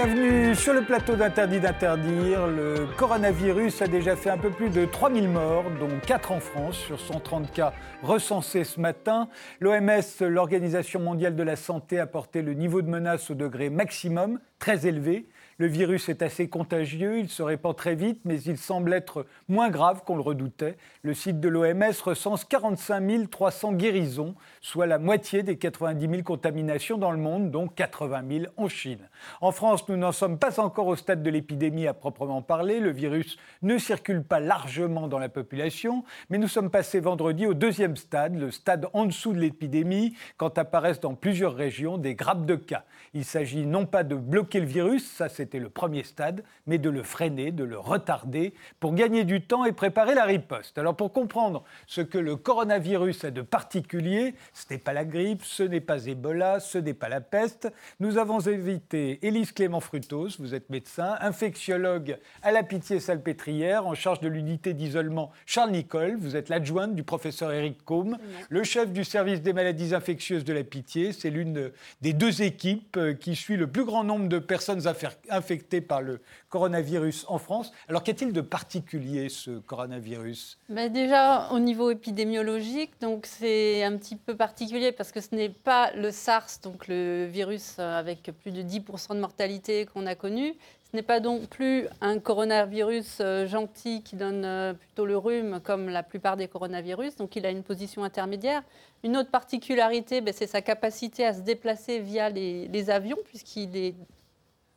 [0.00, 2.46] Bienvenue sur le plateau d'Interdit d'interdire.
[2.46, 6.76] Le coronavirus a déjà fait un peu plus de 3000 morts, dont 4 en France,
[6.76, 7.72] sur 130 cas
[8.04, 9.28] recensés ce matin.
[9.58, 14.38] L'OMS, l'Organisation mondiale de la santé, a porté le niveau de menace au degré maximum,
[14.60, 15.26] très élevé.
[15.60, 19.70] Le virus est assez contagieux, il se répand très vite, mais il semble être moins
[19.70, 20.76] grave qu'on le redoutait.
[21.02, 26.96] Le site de l'OMS recense 45 300 guérisons, soit la moitié des 90 000 contaminations
[26.96, 29.08] dans le monde, dont 80 000 en Chine.
[29.40, 32.78] En France, nous n'en sommes pas encore au stade de l'épidémie à proprement parler.
[32.78, 37.54] Le virus ne circule pas largement dans la population, mais nous sommes passés vendredi au
[37.54, 42.46] deuxième stade, le stade en dessous de l'épidémie, quand apparaissent dans plusieurs régions des grappes
[42.46, 42.84] de cas.
[43.12, 46.76] Il s'agit non pas de bloquer le virus, ça c'est c'était le premier stade, mais
[46.76, 50.76] de le freiner, de le retarder pour gagner du temps et préparer la riposte.
[50.76, 55.42] Alors pour comprendre ce que le coronavirus a de particulier, ce n'est pas la grippe,
[55.42, 60.36] ce n'est pas Ebola, ce n'est pas la peste, nous avons invité Élise Clément Frutos,
[60.38, 66.36] vous êtes médecin, infectiologue à la Pitié-Salpêtrière, en charge de l'unité d'isolement Charles Nicole, vous
[66.36, 68.18] êtes l'adjointe du professeur Éric Combe,
[68.50, 71.70] le chef du service des maladies infectieuses de la Pitié, c'est l'une
[72.02, 76.02] des deux équipes euh, qui suit le plus grand nombre de personnes infectées infectés par
[76.02, 76.20] le
[76.50, 77.72] coronavirus en France.
[77.88, 80.58] Alors qu'est-il de particulier ce coronavirus?
[80.68, 85.48] Ben Déjà au niveau épidémiologique, donc c'est un petit peu particulier parce que ce n'est
[85.48, 90.54] pas le SARS, donc le virus avec plus de 10% de mortalité qu'on a connu.
[90.90, 95.60] Ce n'est pas donc plus un coronavirus euh, gentil qui donne euh, plutôt le rhume
[95.62, 98.62] comme la plupart des coronavirus, donc il a une position intermédiaire.
[99.04, 103.94] Une autre particularité, ben, c'est sa capacité à se déplacer via les avions, puisqu'il est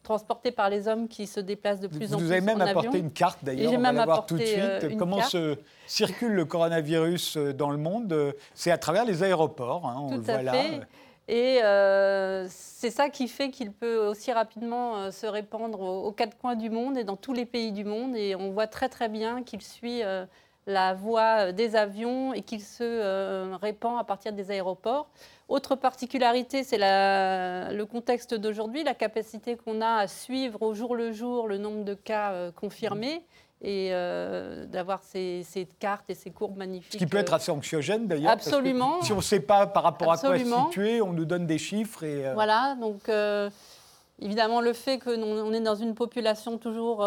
[0.03, 2.25] transporté par les hommes qui se déplacent de plus en plus.
[2.25, 4.97] Vous avez même apporté une carte d'ailleurs, on va la voir tout de euh, suite.
[4.97, 9.97] Comment se circule le coronavirus euh, dans le monde C'est à travers les aéroports, hein,
[9.99, 10.81] on tout le à Fait.
[11.27, 16.55] Et euh, c'est ça qui fait qu'il peut aussi rapidement se répandre aux, quatre coins
[16.55, 18.15] du monde et dans tous les pays du monde.
[18.15, 20.01] Et on voit très très bien qu'il suit
[20.67, 25.09] la voie des avions et qu'il se répand à partir des aéroports.
[25.51, 31.11] Autre particularité, c'est le contexte d'aujourd'hui, la capacité qu'on a à suivre au jour le
[31.11, 33.21] jour le nombre de cas euh, confirmés
[33.61, 35.43] et euh, d'avoir ces,
[35.79, 36.93] cartes et ces courbes magnifiques.
[36.93, 38.31] Ce qui peut être assez anxiogène d'ailleurs.
[38.31, 39.01] Absolument.
[39.01, 41.57] si on ne sait pas par rapport à quoi se situer, on nous donne des
[41.57, 42.03] chiffres.
[42.03, 43.09] Et, euh, Voilà, donc
[44.21, 47.05] évidemment le fait qu'on est dans une population toujours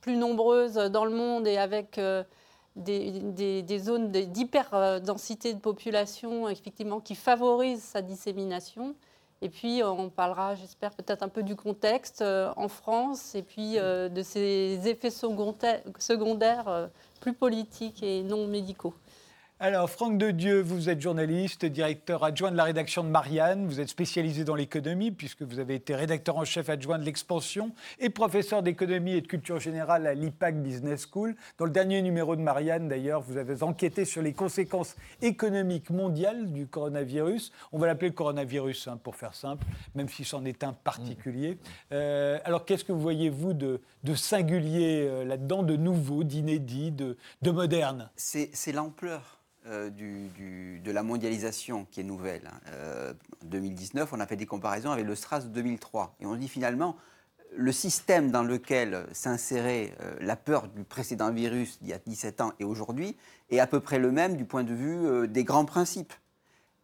[0.00, 1.98] plus nombreuse dans le monde et avec
[2.76, 8.94] des, zones d'hyper-densité de population, effectivement, qui favorisent sa dissémination.
[9.44, 13.76] Et puis, on parlera, j'espère, peut-être un peu du contexte euh, en France et puis
[13.76, 16.86] euh, de ses effets secondaires euh,
[17.20, 18.94] plus politiques et non médicaux.
[19.64, 23.64] Alors, Franck de Dieu, vous êtes journaliste, directeur adjoint de la rédaction de Marianne.
[23.68, 27.70] Vous êtes spécialisé dans l'économie, puisque vous avez été rédacteur en chef adjoint de l'Expansion
[28.00, 31.36] et professeur d'économie et de culture générale à l'IPAC Business School.
[31.58, 36.52] Dans le dernier numéro de Marianne, d'ailleurs, vous avez enquêté sur les conséquences économiques mondiales
[36.52, 37.52] du coronavirus.
[37.70, 41.56] On va l'appeler le coronavirus, hein, pour faire simple, même si c'en est un particulier.
[41.92, 43.80] Euh, alors, qu'est-ce que vous voyez, vous, de,
[44.16, 48.10] singulier euh, là-dedans, de nouveau, d'inédit, de, de moderne?
[48.16, 52.48] C'est l'ampleur euh, de la mondialisation qui est nouvelle.
[52.48, 53.14] En hein.
[53.44, 56.16] 2019, euh, on a fait des comparaisons avec le SRAS 2003.
[56.18, 56.96] Et on dit finalement,
[57.54, 62.40] le système dans lequel s'insérait euh, la peur du précédent virus il y a 17
[62.40, 63.16] ans et aujourd'hui
[63.50, 66.12] est à peu près le même du point de vue des grands principes.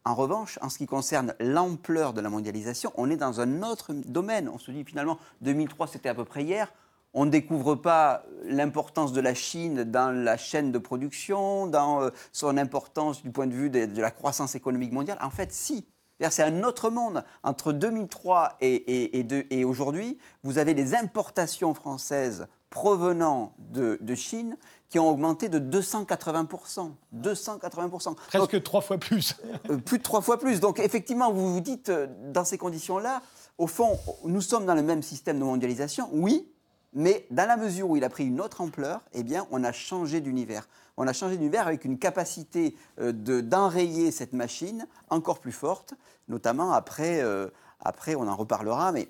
[0.05, 3.93] En revanche, en ce qui concerne l'ampleur de la mondialisation, on est dans un autre
[3.93, 4.47] domaine.
[4.47, 6.71] On se dit finalement, 2003 c'était à peu près hier,
[7.13, 12.09] on ne découvre pas l'importance de la Chine dans la chaîne de production, dans euh,
[12.31, 15.17] son importance du point de vue de, la croissance économique mondiale.
[15.21, 15.85] En fait, si.
[16.29, 17.23] C'est un autre monde.
[17.43, 24.57] Entre 2003 et, aujourd'hui, vous avez des importations françaises provenant de, Chine
[24.89, 26.91] qui ont augmenté de 280%.
[27.15, 28.15] 280%.
[28.15, 29.37] Presque trois fois plus.
[29.69, 30.59] Euh, plus de trois fois plus.
[30.59, 33.21] Donc effectivement, vous vous dites, euh, dans ces conditions-là,
[33.57, 36.51] au fond, nous sommes dans le même système de mondialisation, oui,
[36.93, 39.71] mais dans la mesure où il a pris une autre ampleur, eh bien, on a
[39.71, 40.67] changé d'univers.
[40.97, 45.93] On a changé d'univers avec une capacité euh, d'enrayer cette machine encore plus forte,
[46.27, 47.47] notamment après, euh,
[47.79, 49.09] après, on en reparlera, mais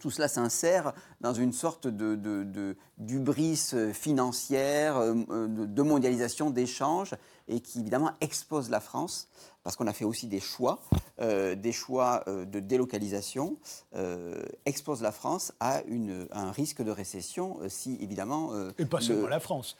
[0.00, 5.14] tout cela s'insère dans une sorte de, de, d'ubris financière, euh,
[5.48, 7.14] de mondialisation, d'échange,
[7.48, 9.28] et qui évidemment expose la France
[9.62, 10.80] parce qu'on a fait aussi des choix,
[11.20, 13.56] euh, des choix euh, de délocalisation,
[13.94, 18.52] euh, expose la France à une, un risque de récession si évidemment...
[18.78, 19.76] Et pas seulement la France.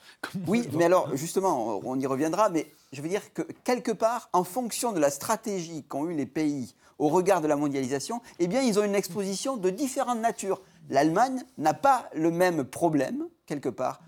[0.47, 4.43] Oui, mais alors justement, on y reviendra, mais je veux dire que quelque part, en
[4.43, 8.61] fonction de la stratégie qu'ont eu les pays au regard de la mondialisation, eh bien,
[8.61, 10.61] ils ont une exposition de différentes natures.
[10.89, 14.01] L'Allemagne n'a pas le même problème, quelque part,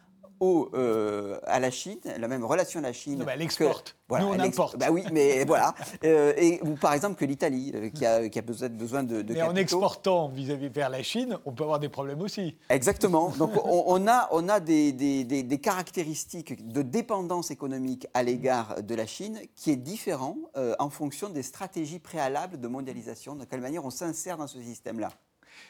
[0.74, 3.24] euh, à la Chine, la même relation à la Chine.
[3.32, 3.96] elle exporte.
[4.10, 4.78] Nous, on importe.
[4.78, 5.74] Bah oui, mais voilà.
[6.04, 9.34] Euh, et, ou par exemple que l'Italie, euh, qui, a, qui a besoin de, de
[9.34, 12.58] Mais en exportant vis-à-vis vers la Chine, on peut avoir des problèmes aussi.
[12.70, 13.30] Exactement.
[13.40, 18.96] Donc on, a, on a des, des, des, caractéristiques de dépendance économique à l'égard de
[18.96, 20.38] la Chine qui est différent
[20.80, 25.10] en fonction des stratégies préalables de mondialisation, de quelle manière on s'insère dans ce système-là.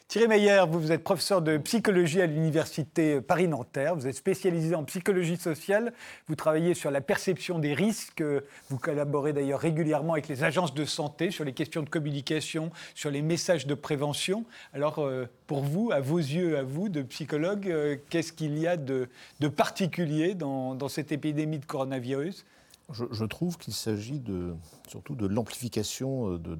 [0.07, 3.95] Thierry Meyer, vous, êtes professeur de psychologie à l'Université Paris-Nanterre.
[3.95, 5.91] Vous êtes spécialisé en psychologie sociale.
[6.27, 8.23] Vous travaillez sur la perception des risques.
[8.69, 13.09] Vous collaborez d'ailleurs régulièrement avec les agences de santé sur les questions de communication, sur
[13.09, 14.45] les messages de prévention.
[14.73, 18.67] Alors, euh, pour vous, à vos yeux, à vous, de psychologue, euh, qu'est-ce qu'il y
[18.67, 19.07] a de,
[19.55, 22.45] particulier dans, cette épidémie de coronavirus?
[22.91, 24.55] Je, trouve qu'il s'agit de,
[24.87, 26.57] surtout de l'amplification euh, de,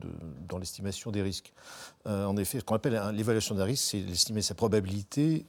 [0.48, 1.54] dans l'estimation des risques.
[2.08, 5.46] Euh, en effet, ce qu'on appelle l'évaluation d'un risque, c'est estimer sa probabilité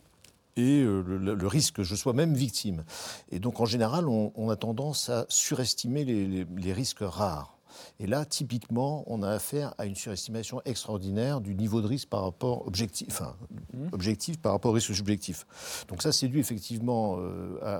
[0.57, 2.85] et euh, le, risque que je sois même victime.
[3.31, 7.57] Et donc, en général, on, a tendance à surestimer les, risques rares.
[7.99, 12.23] Et là, typiquement, on a affaire à une surestimation extraordinaire du niveau de risque par
[12.23, 13.35] rapport objectif, enfin,
[13.73, 13.89] mmh.
[13.93, 15.45] objectif par rapport au risque subjectif.
[15.89, 17.19] Donc ça, c'est dû effectivement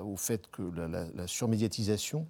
[0.05, 2.27] au fait que la surmédiatisation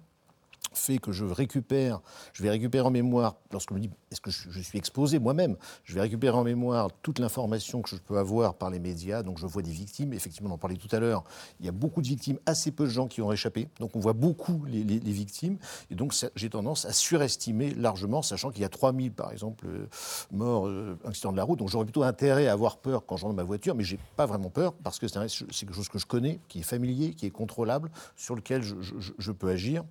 [0.77, 2.01] fait que je récupère,
[2.33, 5.57] je vais récupérer en mémoire, lorsque je me dis est-ce que je, suis exposé moi-même,
[5.83, 9.37] je vais récupérer en mémoire toute l'information que je peux avoir par les médias, donc
[9.37, 11.23] je vois des victimes, effectivement on en parlait tout à l'heure,
[11.59, 13.99] il y a beaucoup de victimes, assez peu de gens qui ont réchappé, donc on
[13.99, 15.57] voit beaucoup les, victimes,
[15.91, 19.87] et donc j'ai tendance à surestimer largement, sachant qu'il y a 3000 par exemple euh,
[20.31, 23.41] morts, euh, de la route, donc j'aurais plutôt intérêt à avoir peur quand j'entre dans
[23.41, 26.39] ma voiture, mais j'ai pas vraiment peur, parce que c'est quelque chose que je connais,
[26.47, 28.75] qui est familier, qui est contrôlable, sur lequel je,
[29.17, 29.83] je peux agir,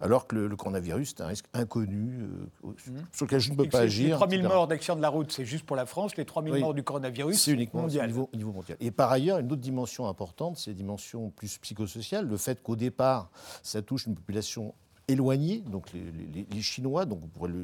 [0.00, 2.96] alors que le, coronavirus, c'est un risque inconnu euh, mmh.
[3.12, 4.06] sur lequel je ne peux pas agir.
[4.06, 6.16] Les 3000 morts d'accidents de la route, c'est juste pour la France.
[6.16, 8.76] Les 3000 morts du coronavirus, c'est uniquement Au, niveau, niveau, mondial.
[8.80, 12.26] Et par ailleurs, une autre dimension importante, c'est la dimension plus psychosociale.
[12.26, 13.30] Le fait qu'au départ,
[13.62, 14.74] ça touche une population
[15.08, 17.20] éloignée, donc les, Chinois, donc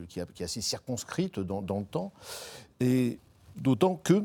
[0.09, 2.13] qui, est assez circonscrite dans, dans le temps.
[2.81, 3.19] Et
[3.57, 4.25] d'autant que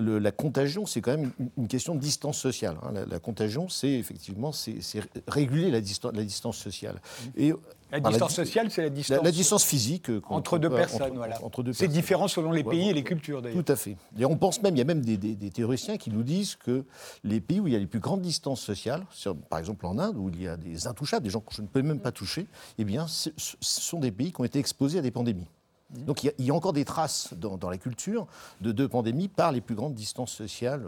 [0.00, 2.76] la contagion, c'est quand même une, question de distance sociale.
[2.82, 3.04] Hein.
[3.08, 4.78] La, contagion, c'est effectivement c'est
[5.26, 5.78] réguler la,
[6.12, 7.00] la, distance sociale.
[7.36, 7.52] Et
[7.92, 9.22] la distance sociale, c'est la distance.
[9.22, 10.10] La, distance physique.
[10.10, 11.38] Euh, entre deux personnes, voilà.
[11.72, 13.64] C'est différent selon les pays et les cultures, d'ailleurs.
[13.64, 13.96] Tout à fait.
[14.18, 16.84] Et on pense même, il y a même des, théoriciens qui nous disent que
[17.24, 19.04] les pays où il y a les plus grandes distances sociales,
[19.48, 21.66] par exemple en Inde, où il y a des intouchables, des gens que je ne
[21.66, 22.46] peux même pas toucher,
[22.78, 25.46] eh bien, ce sont des pays qui ont été exposés à des pandémies.
[25.90, 28.26] Donc il y, a encore des traces dans, la culture
[28.60, 30.82] de deux pandémies par les plus grandes distances sociales.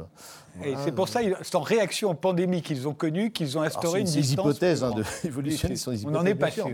[0.65, 4.01] Et c'est pour ça, c'est en réaction aux pandémies qu'ils ont connues qu'ils ont instauré
[4.01, 4.27] une distance.
[4.27, 5.69] Des hypothèses hein, de l'évolution,
[6.05, 6.69] On n'en est pas sûr.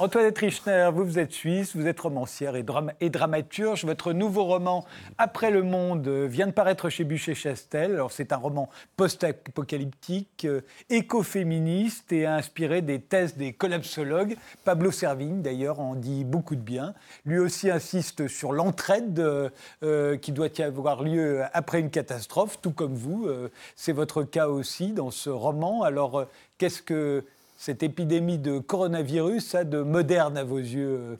[0.00, 2.64] Antoinette Richner, vous, vous êtes suisse, vous êtes romancière et,
[3.00, 3.84] et, dramaturge.
[3.84, 4.84] Votre nouveau roman,
[5.18, 7.92] Après le monde, vient de paraître chez Bûcher-Chastel.
[7.92, 14.36] Alors c'est un roman post-apocalyptique, euh, écoféministe et inspiré des thèses des collapsologues.
[14.64, 16.94] Pablo Servigne, d'ailleurs, en dit beaucoup de bien.
[17.24, 19.50] Lui aussi aussi insiste sur l'entraide euh,
[19.82, 23.26] euh, qui doit y avoir lieu après une catastrophe, tout comme vous.
[23.26, 25.82] Euh, c'est votre cas aussi dans ce roman.
[25.82, 26.24] Alors,
[26.56, 27.26] qu'est-ce que
[27.58, 31.18] cette épidémie de coronavirus a de moderne à vos yeux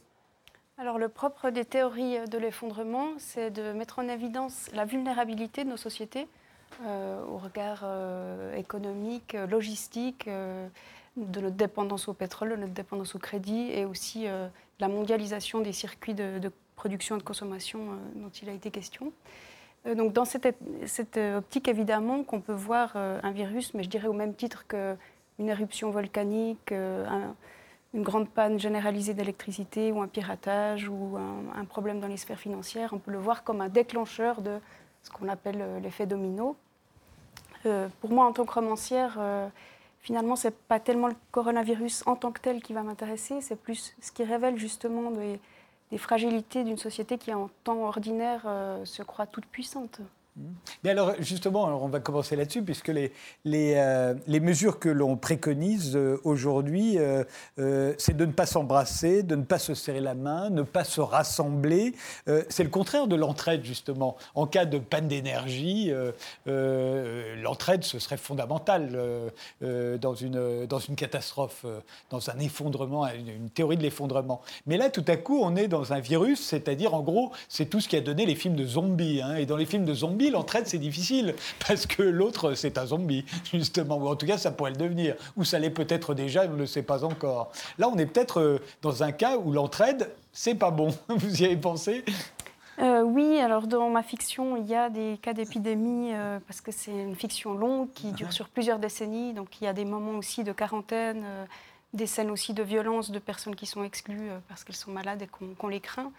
[0.78, 5.68] alors le propre des théories de l'effondrement, c'est de mettre en évidence la vulnérabilité de
[5.68, 6.26] nos sociétés
[6.84, 7.84] au regard
[8.56, 10.28] économique, logistique,
[11.16, 14.26] de notre dépendance au pétrole, de notre dépendance au crédit et aussi
[14.83, 19.12] la mondialisation des circuits de, production et de consommation euh, dont il a été question.
[19.87, 23.88] Euh, donc dans cette, cette optique, évidemment, qu'on peut voir euh, un virus, mais je
[23.88, 26.73] dirais au même titre qu'une éruption volcanique,
[27.95, 31.16] une grande panne généralisée d'électricité ou un piratage ou
[31.54, 34.59] un, problème dans les sphères financières, on peut le voir comme un déclencheur de
[35.02, 36.57] ce qu'on appelle l'effet domino.
[38.00, 39.19] pour moi, en tant que romancière,
[40.02, 43.56] finalement, ce n'est pas tellement le coronavirus en tant que tel qui va m'intéresser, c'est
[43.56, 45.40] plus ce qui révèle justement des,
[45.99, 50.00] fragilités d'une société qui, en temps ordinaire, euh, se croit toute puissante.
[50.82, 53.12] Mais alors, justement, on va commencer là-dessus, puisque les,
[53.44, 59.22] les, euh, les, mesures que l'on préconise euh, aujourd'hui, euh, c'est de ne pas s'embrasser,
[59.22, 61.94] de ne pas se serrer la main, ne pas se rassembler.
[62.48, 64.16] c'est le contraire de l'entraide, justement.
[64.34, 65.92] En cas de panne d'énergie,
[66.46, 68.98] l'entraide, ce serait fondamental
[69.60, 71.66] dans, une, dans une catastrophe,
[72.10, 74.40] dans un effondrement, une, théorie de l'effondrement.
[74.66, 77.80] Mais là, tout à coup, on est dans un virus, c'est-à-dire, en gros, c'est tout
[77.80, 79.20] ce qui a donné les films de zombies.
[79.22, 79.36] Hein.
[79.36, 81.34] Et dans les films de zombies, l'entraide, c'est difficile,
[81.66, 83.96] parce que l'autre, c'est un zombie, justement.
[83.96, 85.16] Ou en tout cas, ça pourrait le devenir.
[85.36, 87.52] Ou ça l'est peut-être déjà, on ne le sait pas encore.
[87.78, 90.94] Là, on est peut-être euh, dans un cas où l'entraide, c'est pas bon.
[91.08, 92.04] Vous y avez pensé?
[92.78, 96.72] Euh, oui, alors dans ma fiction, il y a des cas d'épidémie euh, parce que
[96.72, 99.34] c'est une fiction longue qui dure sur plusieurs décennies.
[99.34, 101.22] Donc il y a des moments aussi de quarantaine,
[101.92, 105.28] des scènes aussi de violence de personnes qui sont exclues parce qu'elles sont malades et
[105.58, 106.10] qu'on les craint.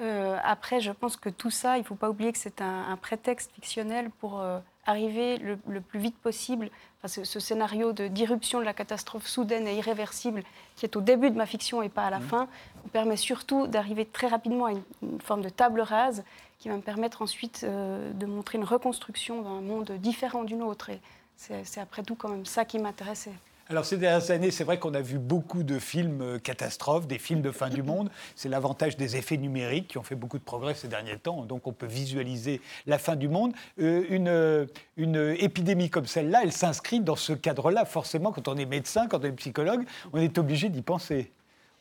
[0.00, 2.96] Euh, après, je pense que tout ça, il ne faut pas oublier que c'est un,
[2.96, 6.70] prétexte fictionnel pour euh, arriver le, plus vite possible.
[7.02, 10.42] Enfin, ce, scénario d'irruption de, la catastrophe soudaine et irréversible,
[10.76, 12.28] qui est au début de ma fiction et pas à la mmh.
[12.28, 12.48] fin,
[12.84, 14.82] me permet surtout d'arriver très rapidement à une,
[15.20, 16.24] forme de table rase
[16.58, 20.90] qui va me permettre ensuite euh, de montrer une reconstruction d'un monde différent d'une autre.
[20.90, 21.00] Et
[21.36, 23.32] c'est après tout quand même ça qui m'intéressait.
[23.70, 27.20] Alors ces dernières années, c'est vrai qu'on a vu beaucoup de films euh, catastrophes, des
[27.20, 28.10] films de fin du monde.
[28.34, 31.44] C'est l'avantage des effets numériques qui ont fait beaucoup de progrès ces derniers temps.
[31.44, 33.52] Donc on peut visualiser la fin du monde.
[33.80, 37.84] Euh, une, euh, une épidémie comme celle-là, elle s'inscrit dans ce cadre-là.
[37.84, 41.30] Forcément, quand on est médecin, quand on est psychologue, on est obligé d'y penser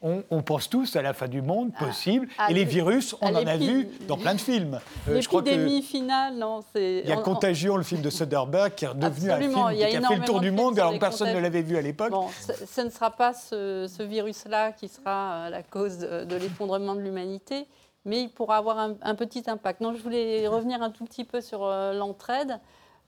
[0.02, 1.86] on, pense tous à la fin du monde ah.
[1.86, 2.28] possible.
[2.50, 4.80] et les virus, on en a vu dans plein de films.
[5.08, 6.62] Euh, L'épidémie finale, non.
[6.76, 10.08] Il y a Contagion, le film de Soderbergh, qui est devenu un film qui a,
[10.08, 12.12] fait le tour du monde alors que personne ne l'avait vu à l'époque.
[12.12, 17.02] Bon, ce, ne sera pas ce, virus-là qui sera euh, la cause de, l'effondrement de
[17.02, 17.68] l'humanité,
[18.06, 19.82] mais il pourra avoir un, petit impact.
[19.82, 22.60] Non, je voulais revenir un tout petit peu sur euh, l'entraide.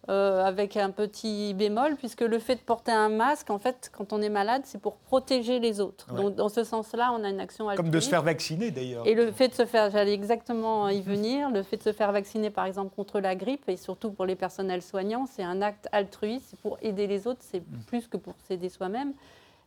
[0.10, 4.14] Euh, avec un petit bémol, puisque le fait de porter un masque, en fait, quand
[4.14, 6.12] on est malade, c'est pour protéger les autres.
[6.16, 7.86] Donc, dans ce sens-là, on a une action altruiste.
[7.86, 9.06] Comme de se faire vacciner, d'ailleurs.
[9.06, 12.12] Et le fait de se faire, j'allais exactement y venir, le fait de se faire
[12.12, 15.88] vacciner, par exemple, contre la grippe, et surtout pour les personnels soignants, c'est un acte
[15.92, 16.56] altruiste.
[16.64, 17.84] Pour aider les autres, c'est mm.
[17.86, 19.14] plus que pour s'aider soi-même.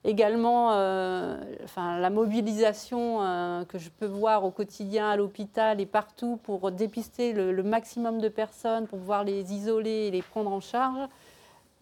[0.06, 5.86] Également, euh, enfin, la mobilisation euh, que je peux voir au quotidien à l'hôpital et
[5.86, 10.60] partout pour dépister le, maximum de personnes, pour pouvoir les isoler et les prendre en
[10.60, 11.08] charge,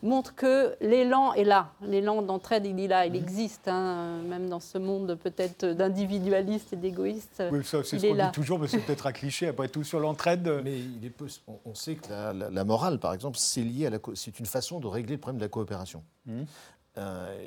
[0.04, 1.72] montre que l'élan est là.
[1.82, 6.76] L'élan d'entraide, il est là, il existe, hein, même dans ce monde peut-être d'individualistes et
[6.76, 7.42] d'égoïstes.
[7.50, 9.98] Oui, ça, c'est ce qu'on dit toujours, mais c'est peut-être un cliché, après tout, sur
[9.98, 10.48] l'entraide.
[10.64, 11.12] Mais il est
[11.64, 14.86] on, sait que la, morale, par exemple, c'est lié à la, c'est une façon de
[14.86, 16.04] régler le problème de la coopération.
[16.26, 16.42] Mmh.
[16.98, 17.46] Euh,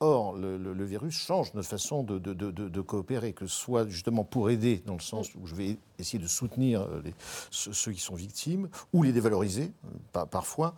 [0.00, 4.94] or, le, virus change notre façon de, coopérer, que ce soit justement pour aider, dans
[4.94, 7.02] le sens où je vais essayer de soutenir euh,
[7.50, 9.72] ceux, qui sont victimes, ou les dévaloriser,
[10.16, 10.74] euh, parfois,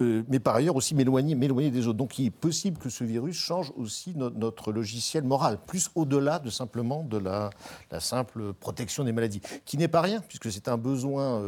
[0.00, 1.96] mais par ailleurs aussi m'éloigner, des autres.
[1.96, 6.50] Donc il est possible que ce virus change aussi notre logiciel moral, plus au-delà de
[6.50, 7.50] simplement de la,
[7.98, 11.42] simple protection des maladies, qui n'est pas rien, puisque c'est un besoin,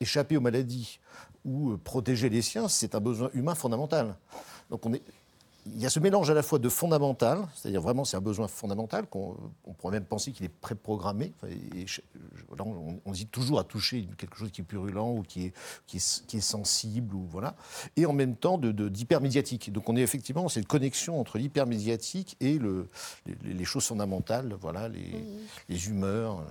[0.00, 0.98] échapper aux maladies
[1.46, 4.16] ou protéger les siens, c'est un besoin humain fondamental.
[4.70, 5.02] Donc on est,
[5.66, 8.48] il y a ce mélange à la fois de fondamental, c'est-à-dire vraiment c'est un besoin
[8.48, 9.36] fondamental, qu'on
[9.78, 11.32] pourrait même penser qu'il est préprogrammé.
[11.74, 11.86] Et,
[12.58, 15.52] on, on, hésite toujours à toucher quelque chose qui est purulent ou qui est,
[15.86, 17.54] qui est, sensible, ou voilà.
[17.96, 19.68] Et en même temps d'hypermédiatique.
[19.70, 22.88] De, Donc on est effectivement dans cette connexion entre l'hypermédiatique et le,
[23.44, 25.24] les, choses fondamentales, voilà, les,
[25.68, 26.40] les humeurs.
[26.40, 26.44] Euh.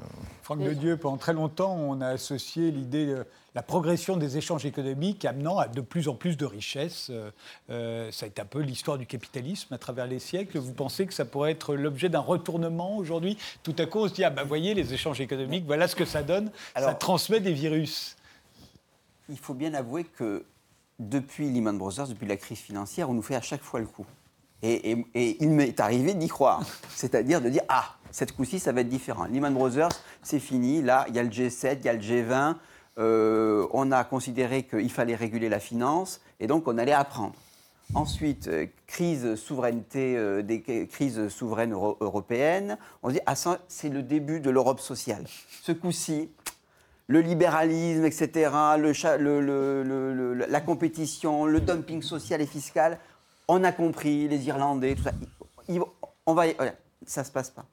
[0.43, 3.21] Franck de Dieu, pendant très longtemps, on a associé l'idée
[3.53, 7.07] la progression des échanges économiques amenant à de plus en plus de richesses.
[7.09, 7.31] Euh,
[7.69, 10.57] euh, ça a été un peu l'histoire du capitalisme à travers les siècles.
[10.57, 13.37] Vous pensez que ça pourrait être l'objet d'un retournement aujourd'hui?
[13.63, 16.05] Tout à coup, on se dit, ah ben voyez, les échanges économiques, voilà ce que
[16.05, 16.49] ça donne.
[16.75, 18.15] ça transmet des virus.
[19.29, 20.45] Il faut bien avouer que
[20.99, 24.05] depuis Lehman Brothers, depuis la crise financière, on nous fait à chaque fois le coup.
[24.63, 26.61] Et, et il m'est arrivé d'y croire.
[26.95, 29.25] C'est-à-dire de dire, ah, cette coup-ci, ça va être différent.
[29.25, 29.89] Lehman Brothers,
[30.21, 30.81] c'est fini.
[30.81, 32.55] Là, il y a le G7, il y a le G20.
[33.01, 37.33] Euh, on a considéré qu'il fallait réguler la finance et donc on allait apprendre.
[37.95, 42.77] Ensuite, euh, crise souveraineté, euh, des crises souveraines européennes.
[43.01, 43.33] On se dit, ah,
[43.67, 45.25] c'est le début de l'Europe sociale.
[45.63, 46.29] Ce coup-ci,
[47.07, 48.51] le libéralisme, etc.,
[50.47, 52.99] la compétition, le dumping social et fiscal,
[53.47, 55.11] on a compris, les Irlandais, tout ça.
[57.21, 57.65] ne se passe pas.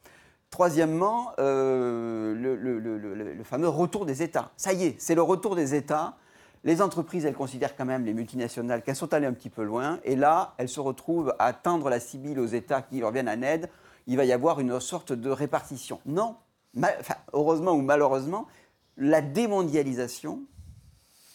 [0.51, 4.51] Troisièmement, euh, le, fameux retour des États.
[4.57, 6.17] Ça y est, c'est le retour des États.
[6.65, 10.01] Les entreprises, elles considèrent quand même, les multinationales, qu'elles sont allées un petit peu loin.
[10.05, 13.43] Et là, elles se retrouvent à tendre la Sibylle aux États qui leur viennent en
[13.43, 13.69] aide.
[14.07, 16.01] Il va y avoir une sorte de répartition.
[16.07, 16.37] Non,
[17.33, 18.47] heureusement ou malheureusement,
[18.97, 20.41] la démondialisation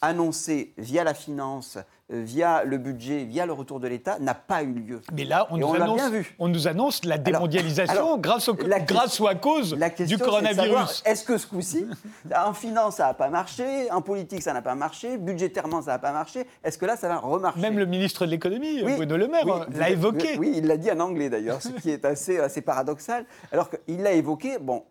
[0.02, 1.78] annoncé via la finance,
[2.10, 5.02] via le budget, via le retour de l'État, n'a pas eu lieu.
[5.14, 6.36] Mais là, on, Et nous, on annonce, bien vu.
[6.38, 10.18] on nous annonce la démondialisation alors, grâce, au- la grâce ou à cause La du
[10.18, 11.02] coronavirus.
[11.06, 11.88] Est-ce que ce coup-ci,
[12.36, 16.00] en finance, ça n'a pas marché, en politique, ça n'a pas marché, budgétairement, ça n'a
[16.00, 17.62] pas marché, est-ce que là, ça va remarcher?
[17.62, 20.38] Même le ministre de l'économie, Oui, Bruno Le Maire, oui, euh, l'a évoqué.
[20.38, 23.26] Oui, il l'a dit en anglais d'ailleurs, ce qui est assez, assez paradoxal.
[23.52, 24.84] Alors qu'il l'a évoqué, bon,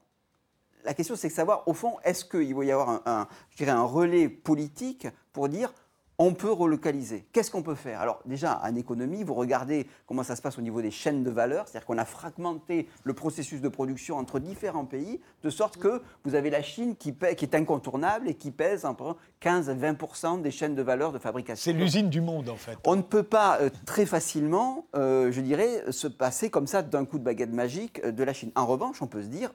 [0.84, 3.58] la question c'est de savoir, au fond, est-ce qu'il va y avoir un, un- je
[3.58, 5.72] dirais un relais politique pour dire
[6.18, 8.00] on peut relocaliser Qu'est-ce qu'on peut faire?
[8.00, 11.30] Alors déjà, en économie, vous regardez comment ça se passe au niveau des chaînes de
[11.30, 16.02] valeur, c'est-à-dire qu'on a fragmenté le processus de production entre différents pays, de sorte que
[16.24, 19.74] vous avez la Chine qui, paie- qui est incontournable et qui pèse entre 15 et
[19.74, 21.72] 20 des chaînes de valeur de fabrication.
[21.72, 22.76] C'est l'usine du monde, en fait.
[22.84, 27.04] On ne peut pas euh, très facilement, euh, je dirais, se passer comme ça d'un
[27.04, 28.52] coup de baguette magique euh, de la Chine.
[28.54, 29.50] En revanche, on peut se dire,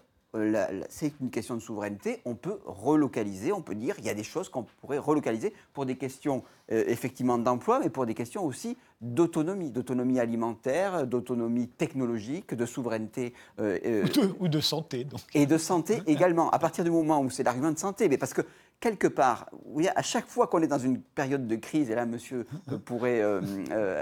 [0.90, 4.24] c'est une question de souveraineté, on peut relocaliser, on peut dire, il y a des
[4.24, 8.78] choses qu'on pourrait relocaliser pour des questions euh, effectivement d'emploi, mais pour des questions aussi
[9.02, 15.22] d'autonomie, d'autonomie alimentaire, d'autonomie technologique, de souveraineté euh, euh, Ou de, ou de santé, donc.
[15.34, 16.50] et de santé également.
[16.52, 18.42] À partir du moment où c'est l'argument de santé, mais parce que
[18.80, 22.06] quelque part, oui, à chaque fois qu'on est dans une période de crise, et là,
[22.06, 23.42] monsieur euh, pourrait euh,
[23.72, 24.02] euh,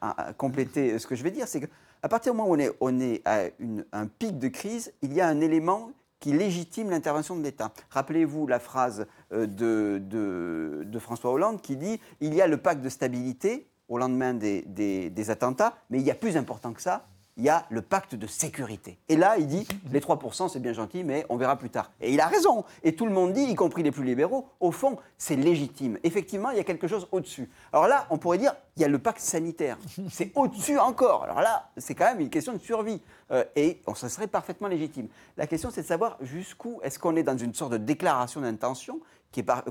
[0.00, 1.68] à- à- compléter ce que je vais dire, c'est
[2.06, 3.46] qu'à partir du moment où on est, à
[3.92, 7.72] un pic de crise, il y a un élément qui légitime l'intervention de l'État.
[7.90, 12.88] Rappelez-vous la phrase euh, de, François Hollande qui dit il y a le pacte de
[12.88, 17.48] stabilité au lendemain des attentats, mais il y a plus important que ça, il y
[17.48, 18.98] a le pacte de sécurité.
[19.08, 21.90] Et là, il dit, les 3%, c'est bien gentil, mais on verra plus tard.
[22.00, 22.64] Et il a raison.
[22.82, 25.98] Et tout le monde dit, y compris les plus libéraux, au fond, c'est légitime.
[26.02, 27.50] Effectivement, il y a quelque chose au-dessus.
[27.72, 29.76] Alors là, on pourrait dire, il y a le pacte sanitaire.
[30.10, 31.24] C'est au-dessus encore.
[31.24, 33.02] Alors là, c'est quand même une question de survie.
[33.30, 35.08] Euh, et on, ça serait parfaitement légitime.
[35.36, 39.00] La question, c'est de savoir jusqu'où est-ce qu'on est dans une sorte de déclaration d'intention,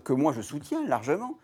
[0.04, 1.40] que moi je soutiens largement,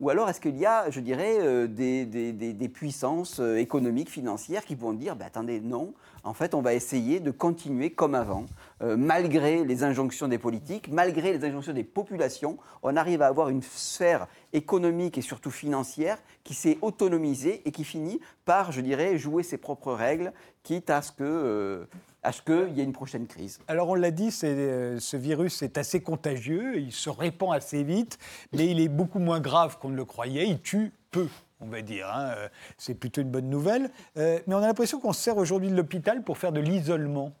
[0.00, 4.10] ou alors est-ce qu'il y a, je dirais, euh, des, des- des- puissances euh, économiques,
[4.10, 8.14] financières qui vont dire, ben, attendez, non, en fait, on va essayer de continuer comme
[8.14, 8.46] avant,
[8.82, 13.50] euh, malgré les injonctions des politiques, malgré les injonctions des populations, on arrive à avoir
[13.50, 19.16] une sphère économique et surtout financière qui s'est autonomisée et qui finit par, je dirais,
[19.18, 20.32] jouer ses propres règles,
[20.64, 21.84] quitte à ce que, euh,
[22.24, 23.60] à ce qu'il y ait une prochaine crise.
[23.68, 27.84] Alors on l'a dit, c'est, euh, ce virus est assez contagieux, il se répand assez
[27.84, 28.18] vite,
[28.52, 31.28] mais il est beaucoup moins grave qu'on ne le croyait, il tue peu.
[31.60, 33.90] On va dire, hein, euh, c'est plutôt une bonne nouvelle.
[34.16, 37.32] Euh, mais on a l'impression qu'on se sert aujourd'hui de l'hôpital pour faire de l'isolement.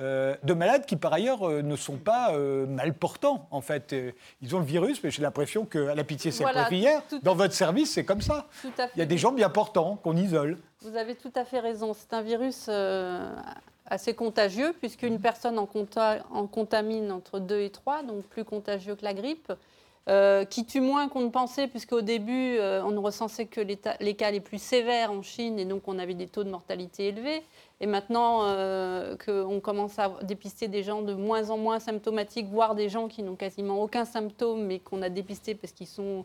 [0.00, 3.92] euh, de malades qui, par ailleurs, euh, ne sont pas euh, mal portants, en fait.
[3.92, 7.20] Euh, ils ont le virus, mais j'ai l'impression qu'à la pitié Voilà, salpêtrière, tout à
[7.20, 8.46] dans votre service, c'est comme ça.
[8.62, 8.92] Tout à fait.
[8.94, 10.56] Il y a des gens bien portants qu'on isole.
[10.82, 11.92] Vous avez tout à fait raison.
[11.92, 13.34] C'est un virus euh,
[13.86, 18.94] assez contagieux, puisqu'une personne en, conta- en contamine entre 2 et 3, donc plus contagieux
[18.94, 19.52] que la grippe,
[20.08, 23.76] euh, qui tue moins qu'on ne pensait, puisqu'au début, euh, on ne recensait que les,
[24.14, 27.42] cas les plus sévères en Chine, et donc on avait des taux de mortalité élevés.
[27.80, 28.44] Et maintenant
[29.24, 33.22] qu'on commence à dépister des gens de moins en moins symptomatiques, voire des gens qui
[33.24, 36.24] n'ont quasiment aucun symptôme, mais qu'on a dépistés parce qu'ils sont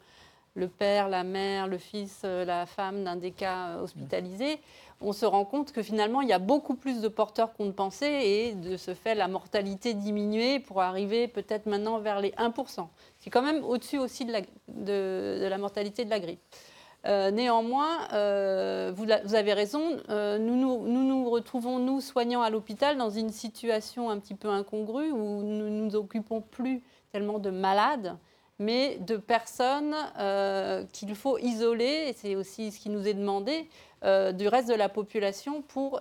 [0.55, 4.59] le père, la mère, le fils, euh, la femme d'un des cas euh, hospitalisés,
[5.01, 7.71] on se rend compte que finalement, il y a beaucoup plus de porteurs qu'on ne
[7.71, 12.87] pensait et de ce fait, la mortalité diminuée pour arriver peut-être maintenant vers les 1%.
[13.19, 16.39] C'est quand même au-dessus aussi de la, mortalité de la grippe.
[17.05, 18.07] Euh, néanmoins,
[18.91, 24.09] vous, avez raison, nous, nous nous nous retrouvons, nous, soignants à l'hôpital, dans une situation
[24.09, 28.17] un petit peu incongrue où nous ne nous occupons plus tellement de malades,
[28.63, 33.67] mais de personnes euh, qu'il faut isoler, et c'est aussi ce qui nous est demandé,
[34.03, 35.99] euh, du reste de la population pour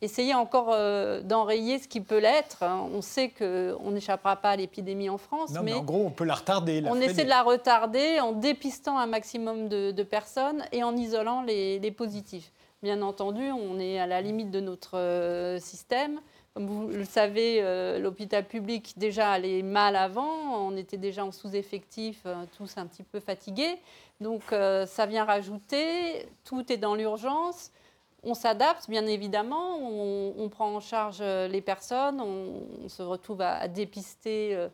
[0.00, 2.64] essayer encore euh, d'enrayer ce qui peut l'être.
[2.92, 6.10] On sait qu'on n'échappera pas à l'épidémie en France, Non, mais, mais en gros, on
[6.10, 6.80] peut la retarder.
[6.80, 7.06] la on freiner.
[7.12, 11.78] essaie de la retarder en dépistant un maximum de, de personnes et en isolant les,
[11.78, 12.50] les positifs.
[12.82, 16.20] Bien entendu, on est à la limite de notre système.
[16.54, 20.66] Comme vous le savez, euh, l'hôpital public déjà allait mal avant.
[20.66, 23.78] On était déjà en sous-effectif, euh, tous un petit peu fatigués.
[24.20, 26.26] Donc euh, ça vient rajouter.
[26.44, 27.70] Tout est dans l'urgence.
[28.22, 29.78] On s'adapte, bien évidemment.
[29.78, 32.20] On, prend en charge les personnes.
[32.20, 34.68] On, se retrouve à, dépister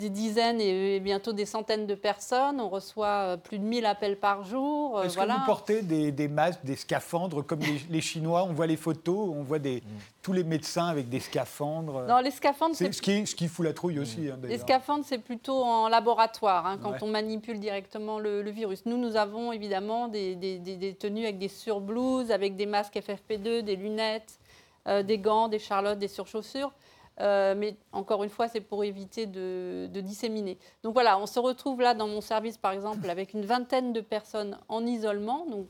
[0.00, 2.60] des dizaines et bientôt des centaines de personnes.
[2.60, 4.98] On reçoit euh, plus de 1000 appels par jour.
[4.98, 5.34] euh, Est-ce voilà.
[5.34, 8.76] que vous portez des, des masques, des scaphandres comme les, les Chinois On voit les
[8.76, 9.84] photos, on voit des,
[10.20, 12.02] tous les médecins avec des scaphandres?
[12.08, 14.28] Non, les scaphandres, C'est c'est ce qui, ce qui fout la trouille aussi.
[14.28, 16.98] hein, Les scaphandres, c'est plutôt en laboratoire, hein, quand Ouais.
[17.02, 18.86] on manipule directement le, le virus.
[18.86, 22.96] Nous, nous avons évidemment des, des- des- des tenues avec des surblouses, avec des masques
[22.96, 24.40] FFP2, des lunettes,
[24.88, 26.72] euh, des gants, des charlottes, des surchaussures.
[27.20, 30.58] Euh, mais encore une fois, c'est pour éviter de, disséminer.
[30.82, 34.00] Donc voilà, on se retrouve là dans mon service, par exemple, avec une vingtaine de
[34.00, 35.46] personnes en isolement.
[35.46, 35.68] Donc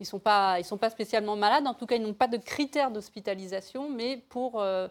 [0.00, 1.66] ils ne sont, pas, sont pas spécialement malades.
[1.66, 4.88] En tout cas, ils n'ont pas de critères d'hospitalisation, mais pour euh,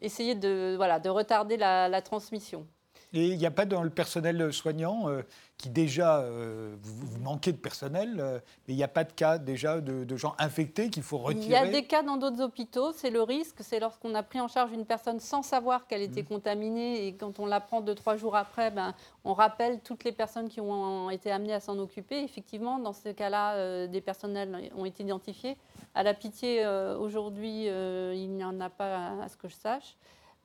[0.00, 2.66] essayer de, voilà, de retarder la transmission.
[3.14, 5.22] Et il n'y a pas dans le personnel soignant euh,
[5.56, 9.38] qui déjà, euh, vous, manquez de personnel, euh, mais il n'y a pas de cas
[9.38, 12.92] déjà de, gens infectés qu'il faut retirer Il y a des cas dans d'autres hôpitaux,
[12.92, 16.22] c'est le risque, c'est lorsqu'on a pris en charge une personne sans savoir qu'elle était
[16.22, 16.26] mmh.
[16.26, 18.94] contaminée et quand on l'apprend deux, trois jours après, ben,
[19.24, 22.22] on rappelle toutes les personnes qui ont été amenées à s'en occuper.
[22.22, 25.56] Effectivement, dans ce cas-là, des personnels ont été identifiés.
[25.94, 26.66] À la pitié,
[26.98, 29.96] aujourd'hui, il n'y en a pas à ce que je sache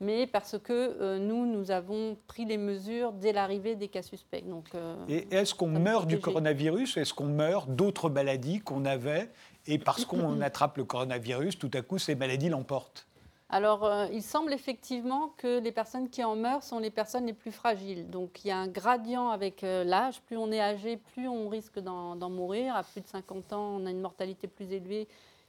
[0.03, 4.45] mais parce que euh, nous, nous avons pris les mesures dès l'arrivée des cas suspects.
[4.47, 9.31] Donc, euh, et est-ce qu'on meurt du coronavirus Est-ce qu'on meurt d'autres maladies qu'on avait
[9.65, 13.07] Et parce qu'on attrape le coronavirus, tout à coup, ces maladies l'emportent?
[13.49, 17.33] Alors, euh, il semble effectivement que les personnes qui en meurent sont les personnes les
[17.33, 18.09] plus fragiles.
[18.09, 20.21] Donc, il y a un gradient avec l'âge.
[20.21, 22.75] Plus on est âgé, plus on risque d'en mourir.
[22.75, 25.07] À plus de 50 ans, on a une mortalité plus élevée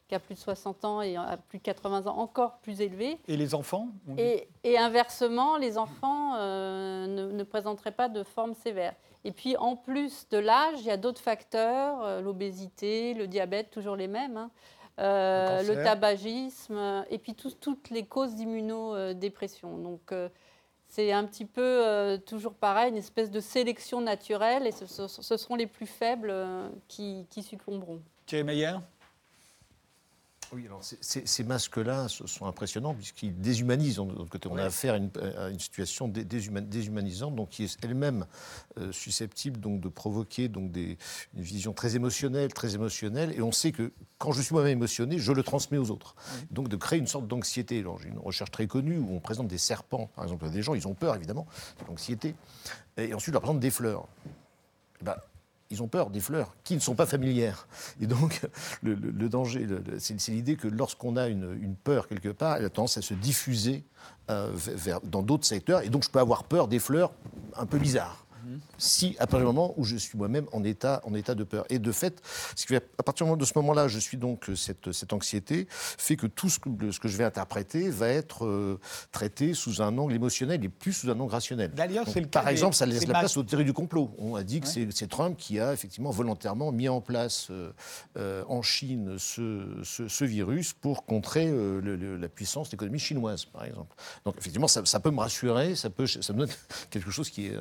[0.09, 3.19] qui a plus de 60 ans et à plus de 80 ans encore plus élevé.
[3.27, 3.89] Et les enfants
[4.19, 8.95] et, inversement, les enfants euh, ne, présenteraient pas de forme sévère.
[9.25, 13.71] Et puis en plus de l'âge, il y a d'autres facteurs, euh, l'obésité, le diabète,
[13.71, 14.51] toujours les mêmes, hein,
[15.01, 19.79] euh, le, tabagisme, et puis toutes les causes d'immunodépression.
[19.79, 20.13] Donc
[20.89, 25.67] c'est un petit peu toujours pareil, une espèce de sélection naturelle, et ce, seront les
[25.67, 26.33] plus faibles
[26.89, 28.03] qui, qui succomberont.
[28.27, 28.77] Thierry Meyer?
[30.55, 33.97] Oui, alors ces masques-là sont impressionnants puisqu'ils déshumanisent.
[33.97, 38.27] De l'autre côté, on a affaire à une, situation déshumanisante, donc qui est elle-même
[38.79, 40.97] euh, susceptible donc de provoquer donc des,
[41.35, 43.33] une vision très émotionnelle, très émotionnelle.
[43.37, 46.15] Et on sait que quand je suis moi-même émotionné, je le transmets aux autres.
[46.51, 47.85] Donc de créer une sorte d'anxiété.
[48.01, 50.75] J'ai une recherche très connue où on présente des serpents, par exemple, à des gens,
[50.75, 51.47] ils ont peur évidemment,
[51.89, 52.35] l'anxiété,
[52.97, 54.07] et ensuite on leur présente des fleurs.
[55.03, 55.17] Ben,
[55.75, 57.67] ils ont peur des fleurs qui ne sont pas familières.
[58.01, 58.41] Et donc,
[58.83, 58.95] le,
[59.29, 59.67] danger,
[59.99, 63.85] c'est l'idée que lorsqu'on a une, peur quelque part, elle a tendance à se diffuser
[64.31, 64.53] euh,
[65.05, 65.83] dans d'autres secteurs.
[65.83, 67.13] Et donc, je peux avoir peur des fleurs
[67.57, 68.24] un peu bizarres
[68.79, 71.65] si à partir du moment où je suis moi-même en état, en état de peur.
[71.71, 72.23] Et de fait,
[72.99, 76.49] à partir de ce moment-là, je suis donc euh, cette, cette, anxiété fait que tout
[76.49, 78.81] ce que, ce que, je vais interpréter va être euh,
[79.13, 81.73] traité sous un angle émotionnel et plus sous un angle rationnel.
[81.73, 84.15] D'ailleurs, c'est le Par exemple, ça laisse la place aux théories du complot.
[84.19, 88.63] On a dit que c'est Trump qui a effectivement volontairement mis en place euh, en
[88.63, 91.53] Chine ce, ce, virus pour contrer
[91.83, 93.95] la puissance de l'économie chinoise, par exemple.
[94.25, 96.51] Donc effectivement, ça, ça, peut me rassurer, ça, peut, ça me donne
[96.91, 97.57] quelque chose qui est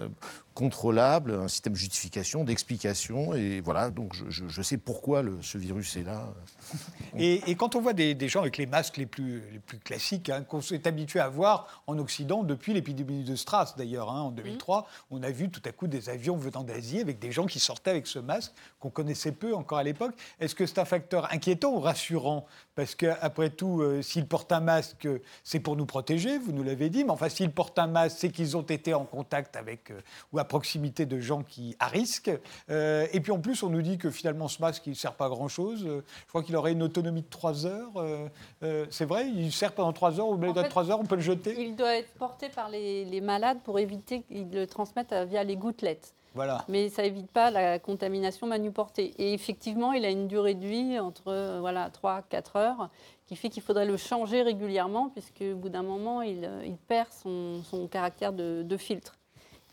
[0.54, 3.34] contrôlable, un système de justification, d'explication.
[3.34, 6.34] Et voilà, donc je, sais pourquoi ce virus est là.
[7.18, 10.44] Et, quand on voit des, gens avec les masques les plus, les plus classiques, hein,
[10.44, 14.88] qu'on s'est habitué à voir en Occident depuis l'épidémie de Stras d'ailleurs, hein, en 2003,
[15.12, 17.92] on a vu tout à coup des avions venant d'Asie avec des gens qui sortaient
[17.92, 20.16] avec ce masque qu'on connaissait peu encore à l'époque.
[20.40, 22.46] Est-ce que c'est un facteur inquiétant ou rassurant?
[22.76, 25.08] Parce qu'après tout, euh, s'ils portent un masque,
[25.44, 28.32] c'est pour nous protéger, vous nous l'avez dit, mais enfin s'ils portent un masque, c'est
[28.32, 32.32] qu'ils ont été en contact avec euh, ou à proximité de gens qui à risque.
[32.70, 35.14] Euh, et puis en plus, on nous dit que finalement ce masque, il ne sert
[35.14, 35.86] pas à grand-chose.
[35.86, 37.92] Je crois qu'il aurait une autonomie de 3 heures.
[37.98, 41.16] Euh, c'est vrai, il sert pendant 3 heures, au bout de 3 heures, on peut
[41.16, 45.14] le jeter Il doit être porté par les, les malades pour éviter qu'ils le transmettent
[45.28, 46.14] via les gouttelettes.
[46.36, 46.66] Voilà.
[46.68, 49.14] Mais ça évite pas la contamination manuportée.
[49.20, 52.90] Et effectivement, il a une durée de vie entre voilà, 3-4 heures
[53.28, 57.10] qui fait qu'il faudrait le changer régulièrement puisque au bout d'un moment, il, il perd
[57.12, 59.16] son, son caractère de, de, filtre.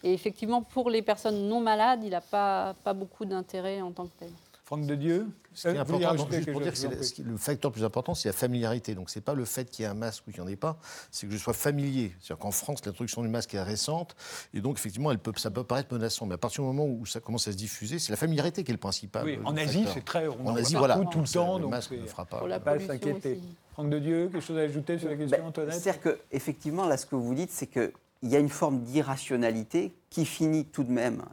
[0.03, 4.07] Et effectivement, pour les personnes non malades, il n'a pas, pas beaucoup d'intérêt en tant
[4.07, 4.31] que tel.
[4.70, 8.14] Franck de Dieu ce qui est important, pour dire que le facteur le plus important,
[8.14, 8.94] c'est la familiarité.
[8.94, 10.52] Donc, ce n'est pas le fait qu'il y ait un masque ou qu'il n'y en
[10.52, 10.78] ait pas,
[11.11, 12.12] c'est que je sois familier.
[12.20, 14.14] C'est-à-dire qu'en France, l'introduction du masque est récente,
[14.54, 16.24] et donc, effectivement, elle peut, ça peut paraître menaçant.
[16.26, 18.70] Mais à partir du moment où ça commence à se diffuser, c'est la familiarité qui
[18.70, 19.24] est le principal.
[19.24, 20.28] Oui, en Asie, c'est très.
[20.28, 21.00] On en Asie, voilà.
[21.11, 21.59] tout le temps.
[21.59, 22.61] Le masque ne fera pas.
[22.61, 23.40] pas s'inquiéter.
[23.72, 25.80] Franck de Dieu, quelque chose à ajouter sur la question, ben, Antoinette?
[25.80, 29.92] C'est-à-dire qu'effectivement, là, ce que vous dites, c'est que il y a une forme d'irrationalité
[30.11, 31.24] qui finit tout de même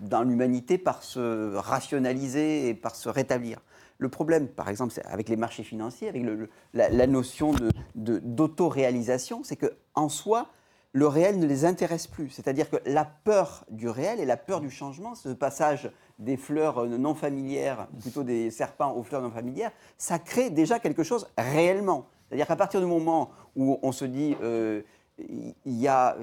[0.00, 3.60] dans l'humanité par se rationaliser et par se rétablir.
[3.98, 6.24] Le problème, par exemple, avec les marchés financiers, avec
[6.72, 7.52] la, notion
[7.94, 10.50] d'autoréalisation, c'est qu'en soi,
[10.92, 12.30] le réel ne les intéresse plus.
[12.30, 16.86] C'est-à-dire que la peur du réel et la peur du changement, ce passage des fleurs
[16.86, 22.06] non familières, plutôt des serpents aux fleurs non familières, ça crée déjà quelque chose réellement.
[22.28, 24.36] C'est-à-dire qu'à partir du moment où on se dit...
[24.42, 24.82] Euh,
[25.18, 26.16] il y a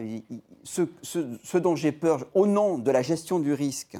[0.64, 3.98] ce, dont j'ai peur au nom de la gestion du risque,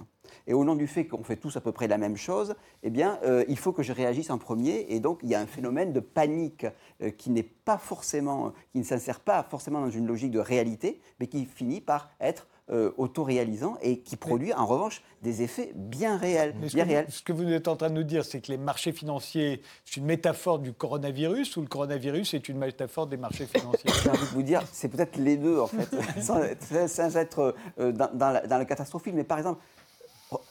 [0.48, 2.90] et au nom du fait qu'on fait tous à peu près la même chose, eh
[2.90, 4.86] bien, euh, il faut que je réagisse en premier.
[4.90, 6.68] Et donc, il y a un phénomène de panique
[7.02, 11.02] euh, qui n'est pas forcément, qui ne s'insère pas forcément dans une logique de réalité,
[11.20, 16.18] mais qui finit par être euh, autoréalisant et qui produit en revanche des effets bien
[16.18, 16.56] réels.
[16.68, 17.06] Ce, bien que, réels.
[17.06, 19.62] vous- ce que vous êtes en train de nous dire, c'est que les marchés financiers,
[19.86, 23.90] c'est une métaphore du coronavirus ou le coronavirus est une métaphore des marchés financiers?
[24.04, 25.90] J'ai envie de vous dire, c'est peut-être les deux en fait,
[26.22, 29.16] sans, être euh, dans, dans la- dans le catastrophisme.
[29.18, 29.62] Mais par exemple,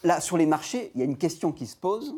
[0.05, 2.15] là sur les marchés, il y a une question qui se pose,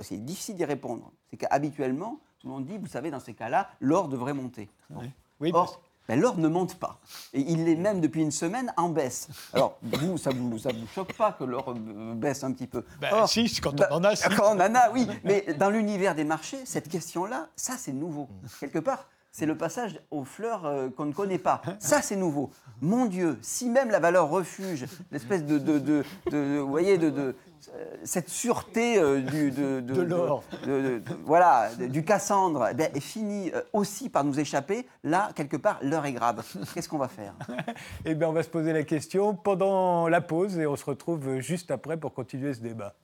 [0.00, 1.12] c'est difficile d'y répondre.
[1.30, 4.68] C'est qu'habituellement, tout le monde dit, vous savez, dans ces cas-là, l'or devrait monter.
[4.88, 5.02] Bon.
[5.40, 5.80] Oui, Or,
[6.10, 6.98] ben, l'or ne monte pas.
[7.32, 9.28] Et il est même depuis une semaine en baisse.
[9.52, 12.66] Alors, vous, ça ne vous, ça vous choque pas que l'or euh, baisse un petit
[12.66, 12.84] peu?
[13.00, 14.28] Ben, Or, si, quand on en a, si.
[14.30, 15.06] Quand on en a, oui.
[15.22, 18.28] Mais dans l'univers des marchés, cette question-là, ça, c'est nouveau.
[18.58, 21.62] Quelque part, c'est le passage aux fleurs euh, qu'on ne connaît pas.
[21.78, 22.50] Ça, c'est nouveau.
[22.80, 27.10] Mon Dieu, si même la valeur refuge, l'espèce de, de, de- de- vous voyez, de,
[27.16, 27.32] euh,
[28.04, 30.42] cette sûreté euh, du, de, De l'or.
[30.64, 34.86] de- de- de- voilà, du Cassandre, eh bien, est finie euh, aussi par nous échapper.
[35.04, 36.42] Là, quelque part, l'heure est grave.
[36.74, 37.34] Qu'est-ce qu'on va faire?
[38.06, 41.38] Eh bien, on va se poser la question pendant la pause et on se retrouve
[41.40, 42.94] juste après pour continuer ce débat.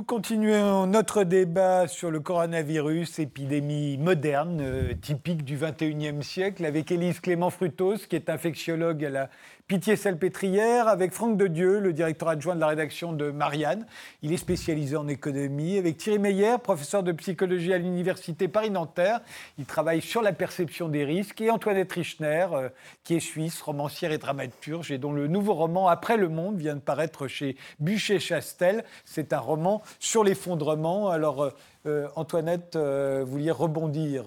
[0.00, 6.90] Nous continuons notre débat sur le coronavirus, épidémie moderne, euh, typique du 21e siècle, avec
[6.90, 9.30] Élise Clément Frutos, qui est infectiologue à la
[9.70, 13.86] Pitié-Salpêtrière, avec Franck de Dieu, le directeur adjoint de la rédaction de Marianne.
[14.20, 19.20] Il est spécialisé en économie, avec Thierry Meyer, professeur de psychologie à l'Université Paris-Nanterre.
[19.60, 22.68] Il travaille sur la perception des risques, et Antoinette Richner, euh,
[23.04, 26.74] qui est suisse, romancière et dramaturge, et dont le nouveau roman Après le monde vient
[26.74, 28.82] de paraître chez Bûcher-Chastel.
[29.04, 31.10] C'est un roman sur l'effondrement.
[31.10, 31.50] Alors, euh,
[31.86, 34.24] euh, Antoinette, vous vouliez rebondir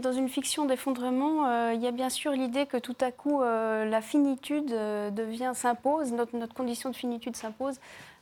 [0.00, 3.42] dans une fiction d'effondrement, euh, il y a bien sûr l'idée que tout à coup
[3.42, 7.76] euh, la finitude euh, devient s'impose, notre condition de finitude s'impose.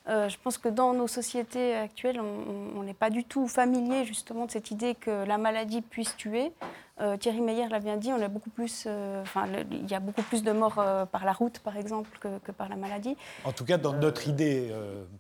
[0.07, 4.45] Euh, je pense que dans nos sociétés actuelles, on- n'est pas du tout familier justement
[4.45, 6.53] de cette idée que la maladie puisse tuer.
[7.01, 9.95] Euh, Thierry Meyer l'a bien dit, on a beaucoup plus, euh, enfin, le- il y
[9.95, 10.75] a beaucoup plus de morts
[11.11, 13.17] par la route, par exemple, que, que par la maladie.
[13.47, 14.71] En tout cas, dans notre idée,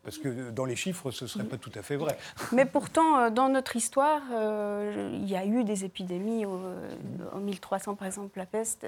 [0.02, 2.18] parce que dans les chiffres, ce ne serait pas tout à fait vrai.
[2.52, 6.44] Mais pourtant, dans notre histoire, il y a eu des épidémies.
[6.44, 8.86] En 1300, par exemple, la peste.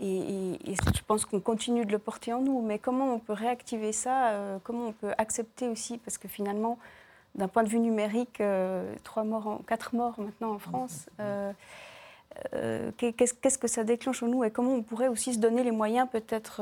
[0.00, 2.60] Et, et- et je pense qu'on continue de le porter en nous.
[2.62, 6.78] Mais comment on peut réactiver ça euh, Comment on peut accepter aussi Parce que finalement,
[7.36, 11.06] d'un point de vue numérique, euh, trois morts, en- quatre morts maintenant en France.
[11.20, 11.52] euh,
[12.54, 15.72] euh, qu'est-ce que ça déclenche en nous et comment on pourrait aussi se donner les
[15.72, 16.60] moyens peut-être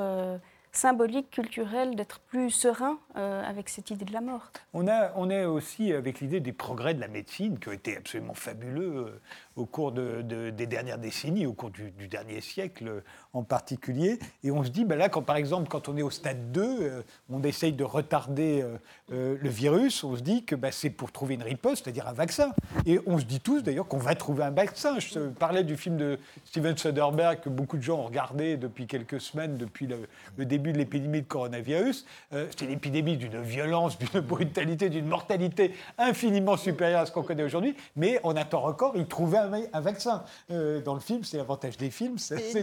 [0.73, 4.51] symboliques, culturels, d'être plus serein euh, avec cette idée de la mort?
[4.75, 7.97] On, a, on est aussi avec l'idée des progrès de la médecine qui ont été
[7.97, 9.21] absolument fabuleux
[9.59, 13.01] au cours de- de- des dernières décennies, au cours du, dernier siècle euh,
[13.33, 14.19] en particulier.
[14.43, 16.63] Et on se dit, ben là, quand, par exemple, quand on est au stade 2,
[16.63, 18.65] euh, on essaye de retarder
[19.13, 22.13] euh, le virus, on se dit que ben, c'est pour trouver une riposte, c'est-à-dire un
[22.13, 22.53] vaccin.
[22.87, 24.99] Et on se dit tous d'ailleurs qu'on va trouver un vaccin.
[24.99, 29.21] Je parlais du film de Steven Soderbergh que beaucoup de gens ont regardé depuis quelques
[29.21, 32.07] semaines, depuis le, début de l'épidémie de coronavirus.
[32.33, 37.23] Euh, c'est une épidémie d'une violence, d'une brutalité, d'une mortalité infiniment supérieure à ce qu'on
[37.23, 37.75] connaît aujourd'hui.
[37.97, 40.25] Mais on attend encore y trouver un, un vaccin.
[40.51, 42.17] Euh, dans le film, c'est l'avantage des films,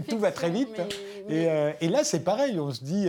[0.08, 0.69] tout va très vite.
[0.78, 2.60] mais- Et, mais- euh, et là, c'est pareil.
[2.60, 3.08] On se dit,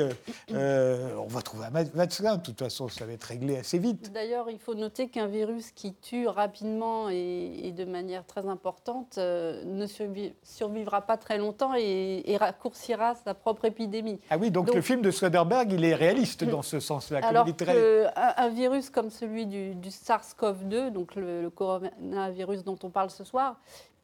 [0.53, 2.37] euh, on va trouver un vaccin.
[2.37, 4.13] De toute façon, ça va être réglé assez vite.
[4.13, 9.19] D'ailleurs, il faut noter qu'un virus qui tue rapidement et, et de manière très importante
[9.19, 14.19] ne survi- survivra pas très longtemps et, et raccourcira sa propre épidémie.
[14.31, 17.21] Ah oui, donc, Donc- le film de Soderbergh, il est réaliste dans ce sens-là.
[17.27, 17.45] Alors
[18.17, 23.25] un virus comme celui du, du SARS-CoV-2, donc le, le coronavirus dont on parle ce
[23.25, 23.57] soir,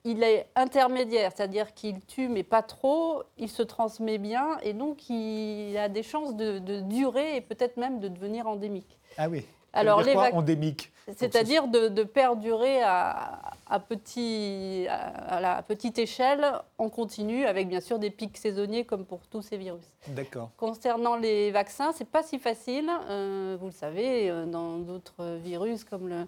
[0.04, 5.08] il est intermédiaire, c'est-à-dire qu'il tue mais pas trop, il se transmet bien et donc
[5.08, 8.98] il a des chances de, de durer et peut-être même de devenir endémique.
[9.16, 9.46] Ah oui.
[9.74, 10.92] Alors, les quoi, endémique?
[11.16, 16.44] C'est-à-dire de, de perdurer à, à petit, à, à la petite échelle
[16.76, 19.86] en continu, avec bien sûr des pics saisonniers comme pour tous ces virus.
[20.08, 20.50] D'accord.
[20.58, 22.90] Concernant les vaccins, c'est pas si facile.
[23.08, 26.26] euh, vous le savez, euh, dans d'autres virus comme le,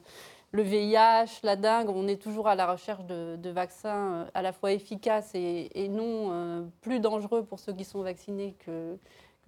[0.54, 4.52] le VIH, la dengue, on est toujours à la recherche de, vaccins euh, à la
[4.52, 8.96] fois efficaces et, non euh, plus dangereux pour ceux qui sont vaccinés que,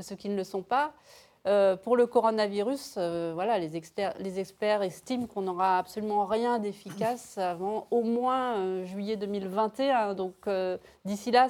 [0.00, 0.94] ceux qui ne le sont pas.
[1.46, 2.98] Euh, pour le coronavirus,
[3.34, 9.16] voilà, les, experts, les experts estiment qu'on n'aura absolument rien d'efficace avant au moins juillet
[9.16, 10.14] 2021.
[10.14, 10.48] Donc
[11.04, 11.46] d'ici là,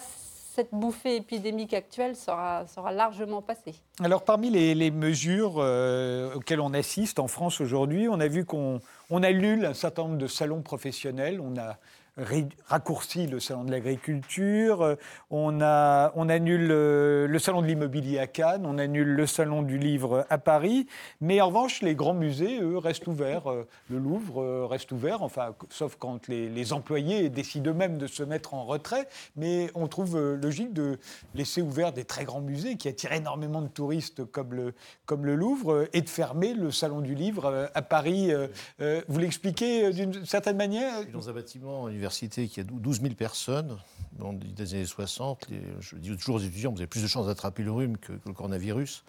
[0.57, 3.75] cette bouffée épidémique actuelle sera, sera largement passée.
[4.03, 8.81] Alors parmi les, mesures euh, auxquelles on assiste en France aujourd'hui, on a vu qu'on
[9.11, 11.43] on annule un certain nombre de salons professionnels.
[11.43, 11.77] On a
[12.17, 14.97] raccourci le salon de l'agriculture,
[15.31, 19.63] on, a, on annule euh, le salon de l'immobilier à Cannes, on annule le salon
[19.63, 20.87] du livre à Paris,
[21.21, 23.51] mais en revanche, les grands musées, eux, restent ouverts.
[23.51, 28.23] Euh, le Louvre euh, reste ouvert, enfin, sauf quand les, employés décident eux-mêmes de se
[28.23, 30.99] mettre en retrait, mais on trouve logique de
[31.35, 34.75] laisser ouvert des très grands musées qui attirent énormément de touristes comme le,
[35.05, 38.33] comme le Louvre et de fermer le salon du livre à Paris.
[38.81, 41.07] Vous l'expliquez d'une certaine manière?
[41.13, 43.77] Dans un bâtiment universitaire qui a 12 000 personnes
[44.19, 45.49] dans les années 60.
[45.81, 48.33] je dis toujours aux étudiants, vous avez plus de chances d'attraper le rhume que, le
[48.33, 49.05] coronavirus.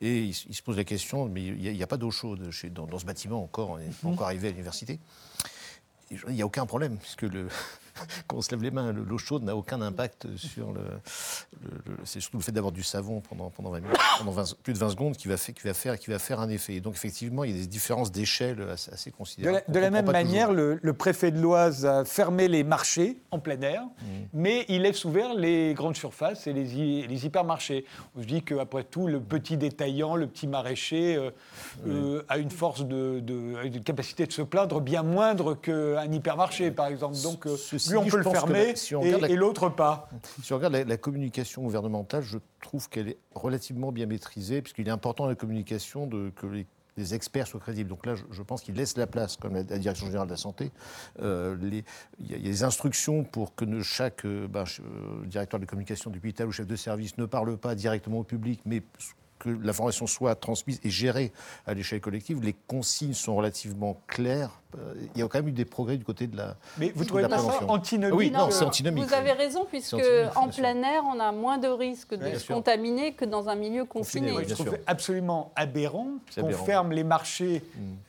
[0.00, 2.86] Et ils, se posent la question, mais il n'y a, pas d'eau chaude chez, dans,
[2.98, 4.14] ce bâtiment encore, on n'est pas mhm.
[4.14, 4.98] encore arrivé à l'université.
[6.10, 7.48] Il n'y a aucun problème, puisque le,
[8.26, 10.82] quand on se lève les mains, l'eau chaude n'a aucun impact sur le.
[12.04, 14.90] c'est surtout le fait d'avoir du savon pendant, pendant, 20 minutes, pendant plus de 20
[14.90, 16.74] secondes qui va, fait, qui, va faire, qui va faire un effet.
[16.74, 19.62] Et donc, effectivement, il y a des différences d'échelle assez, considérables.
[19.68, 23.82] De la, même manière, le, préfet de l'Oise a fermé les marchés en plein air,
[23.82, 24.04] mmh.
[24.34, 27.84] mais il laisse ouvert les grandes surfaces et les, les hypermarchés.
[28.16, 31.30] On se dit qu'après tout, le petit détaillant, le petit maraîcher euh,
[31.86, 36.86] euh, a une force de, de, capacité de se plaindre bien moindre qu'un hypermarché, par
[36.86, 37.16] exemple.
[37.22, 37.56] Donc, euh,
[37.90, 40.08] lui, on peut le fermer et, l'autre pas.
[40.42, 44.92] Si on regarde la, communication gouvernementale, je trouve qu'elle est relativement bien maîtrisée, puisqu'il est
[44.92, 46.46] important dans la communication de, que
[46.96, 47.88] les experts soient crédibles.
[47.88, 50.70] Donc là, je, pense qu'il laisse la place, comme la, Direction générale de la santé.
[51.22, 51.56] Euh,
[52.18, 56.46] il y, a des instructions pour que chaque euh, bah, euh, directeur de communication d'hôpital
[56.46, 58.82] ou chef de service ne parle pas directement au public, mais
[59.38, 61.32] que l'information soit transmise et gérée
[61.66, 62.42] à l'échelle collective.
[62.42, 64.59] Les consignes sont relativement claires
[65.14, 67.26] il y a quand même eu des progrès du côté de la Mais vous trouvez
[67.28, 69.04] pas ça antinomique Oui, non, c'est antinomique.
[69.04, 69.96] Vous avez raison, puisque
[70.36, 73.84] en plein air, on a moins de risques de se contaminer que dans un milieu
[73.84, 74.32] confiné.
[74.46, 77.62] je trouve absolument aberrant qu'on ferme les marchés,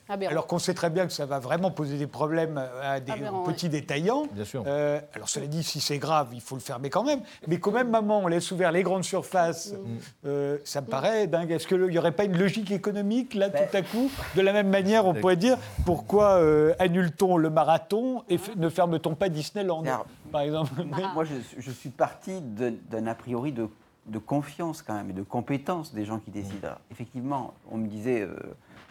[0.08, 0.22] mm.
[0.28, 3.12] alors qu'on sait très bien que ça va vraiment poser des problèmes à des
[3.46, 4.26] petits détaillants.
[4.32, 4.64] Bien sûr.
[4.66, 7.20] Euh, alors cela dit, si c'est grave, il faut le fermer quand même.
[7.46, 9.72] Mais quand même, maman, on laisse ouvert les grandes surfaces.
[9.72, 9.76] Mm.
[10.26, 11.50] Euh, ça me paraît dingue.
[11.50, 13.66] Est-ce qu'il n'y aurait pas une logique économique, là, ben.
[13.66, 14.10] tout à coup?
[14.36, 19.14] De la même manière, on pourrait dire pourquoi euh, annule-t-on le marathon et ne ferme-t-on
[19.14, 19.84] pas Disneyland,
[20.30, 20.72] par exemple
[21.14, 23.68] Moi, je, suis parti d'un a priori de,
[24.18, 26.68] confiance quand même et de compétence des gens qui décident.
[26.90, 28.34] effectivement, on me disait, euh,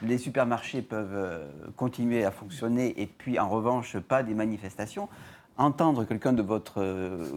[0.04, 5.10] les supermarchés peuvent euh, continuer à fonctionner et puis en revanche, pas des manifestations
[5.58, 6.84] entendre quelqu'un de votre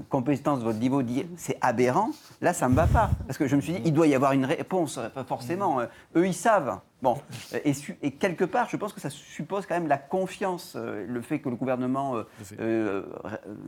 [0.08, 2.10] compétence, de votre niveau dire c'est aberrant,
[2.40, 3.10] là ça ne me va pas.
[3.26, 5.80] Parce que je me suis dit, il doit y avoir une réponse, forcément.
[6.16, 6.78] Eux, ils savent.
[7.04, 7.18] Bon,
[7.66, 11.38] et, quelque part, je pense que ça suppose quand même la confiance, euh, le fait
[11.38, 12.22] que le gouvernement, euh,
[12.58, 13.02] euh,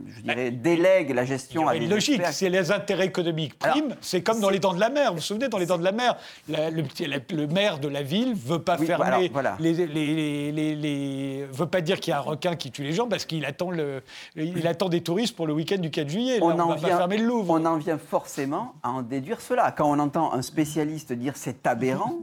[0.07, 4.23] je dirais, délègue la gestion à des une logique, c'est les intérêts économiques priment, c'est
[4.23, 5.11] comme dans les dents de la mer.
[5.11, 6.17] Vous vous souvenez, dans les dents de la mer,
[6.49, 12.17] le, maire de la ville veut pas fermer, les, veut pas dire qu'il y a
[12.17, 14.01] un requin qui tue les gens parce qu'il attend, le,
[14.35, 16.39] il attend des touristes pour le week-end du 4 juillet.
[16.41, 17.53] on, en va vient, pas fermer le Louvre.
[17.53, 19.71] On en vient forcément à en déduire cela.
[19.77, 22.21] Quand on entend un spécialiste dire c'est aberrant,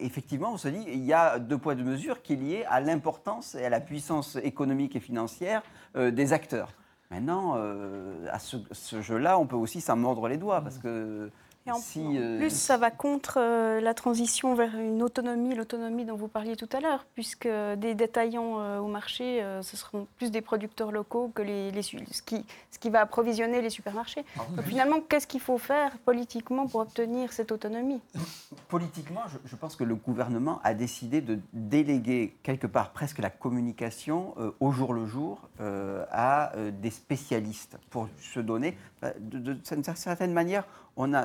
[0.00, 2.64] effectivement, effectivement, on se dit il y a deux poids, deux mesures qui est lié
[2.70, 5.62] à l'importance et à la puissance économique et financière
[5.96, 6.72] euh, des acteurs.
[7.10, 11.30] Maintenant, euh, à ce, ce jeu-là, on peut aussi s'en mordre les doigts parce que
[11.66, 16.16] et en euh, plus, ça va contre euh, la transition vers une autonomie, l'autonomie dont
[16.16, 20.42] vous parliez tout à l'heure, puisque des détaillants euh, au marché, ce seront plus des
[20.42, 24.26] producteurs locaux que les, ce, qui, ce qui va approvisionner les supermarchés.
[24.38, 28.00] Ah Donc finalement, qu'est-ce qu'il faut faire politiquement pour obtenir cette autonomie?
[28.68, 34.34] Politiquement, je, pense que le gouvernement a décidé de déléguer quelque part presque la communication
[34.60, 38.76] au jour le jour à des spécialistes pour se donner,
[39.20, 40.66] d'une certaine manière,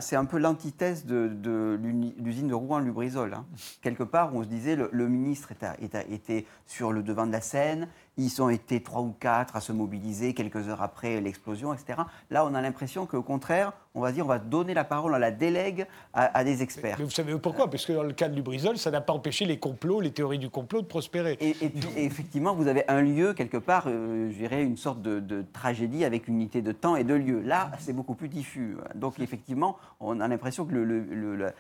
[0.02, 1.78] c'est un peu l'antithèse de,
[2.18, 3.34] l'usine de Rouen-Lubrizol.
[3.34, 3.46] Hein.
[3.82, 7.88] Quelque part, on se disait le, le ministre était, sur le devant de la scène,
[8.18, 12.00] ils ont été trois ou quatre à se mobiliser quelques heures après l'explosion, etc.
[12.30, 15.18] Là, on a l'impression qu'au contraire, on va dire, on va donner la parole, on
[15.18, 16.98] la délègue à, des experts.
[17.00, 17.70] Mais vous savez pourquoi?
[17.70, 20.40] Parce que dans le cas de Lubrizol, ça n'a pas empêché les complots, les théories
[20.40, 21.38] du complot de prospérer.
[21.40, 25.46] Et, puis, effectivement, vous avez un lieu, quelque part, euh, je dirais, une sorte de,
[25.54, 27.42] tragédie avec une unité de temps et de lieu.
[27.42, 28.78] Là, c'est beaucoup plus diffus.
[28.96, 31.54] Donc, effectivement, on a l'impression que le,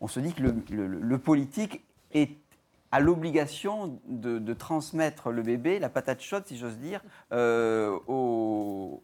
[0.00, 2.36] on se dit que le politique est
[2.96, 9.02] a l'obligation de, transmettre le bébé, la patate chaude, si j'ose dire, euh, aux,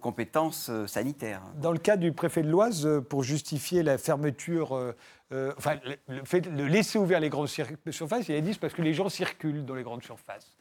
[0.00, 1.42] compétences euh, sanitaires.
[1.60, 4.72] Dans le cas du préfet de l'Oise, euh, pour justifier la fermeture,
[5.56, 5.76] enfin,
[6.08, 9.08] le fait de laisser ouvert les grandes surfaces, il a dit parce que les gens
[9.08, 10.52] circulent dans les grandes surfaces.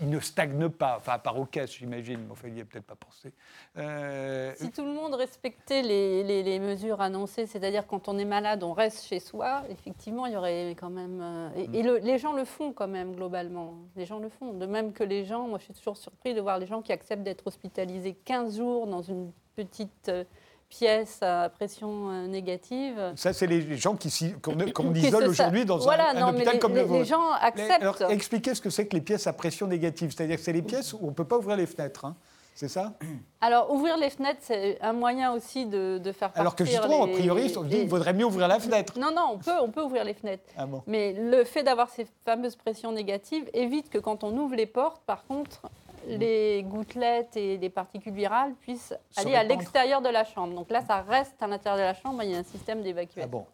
[0.00, 2.64] Il ne stagne pas, enfin à part aux caisses, j'imagine, mais enfin, il n'y a
[2.64, 3.32] peut-être pas pensé.
[3.76, 8.72] Euh, si tout le monde respectait les, mesures annoncées, c'est-à-dire quand on est malade, on
[8.72, 11.20] reste chez soi, effectivement, il y aurait quand même...
[11.22, 13.74] Euh, et, les gens le font quand même, globalement.
[13.96, 14.54] Les gens le font.
[14.54, 16.92] De même que les gens, moi je suis toujours surpris de voir les gens qui
[16.92, 20.08] acceptent d'être hospitalisés 15 jours dans une petite...
[20.08, 20.24] Euh,
[20.70, 23.12] pièce à pression négative.
[23.16, 23.96] Ça, c'est les gens
[24.42, 24.54] qu'on
[24.94, 27.00] isole aujourd'hui dans un, hôpital comme le vôtre.
[27.00, 27.82] Les gens acceptent.
[27.82, 30.12] Alors, expliquez ce que c'est que les pièces à pression négative.
[30.16, 32.06] C'est-à-dire que c'est les pièces où on ne peut pas ouvrir les fenêtres.
[32.06, 32.16] Hein.
[32.54, 32.92] C'est ça?
[33.40, 37.08] Alors, ouvrir les fenêtres, c'est un moyen aussi de, faire partir Alors que justement, a
[37.08, 38.98] priori, on dit qu'il vaudrait mieux ouvrir la fenêtre.
[38.98, 40.44] Non, non, on peut, on peut ouvrir les fenêtres.
[40.58, 44.66] Ah Mais le fait d'avoir ces fameuses pressions négatives évite que quand on ouvre les
[44.66, 45.62] portes, par contre,
[46.06, 50.54] les gouttelettes et les particules virales puissent aller à l'extérieur de la chambre.
[50.54, 53.22] Donc là, ça reste à l'intérieur de la chambre, il y a un système d'évacuation.
[53.24, 53.46] Ah bon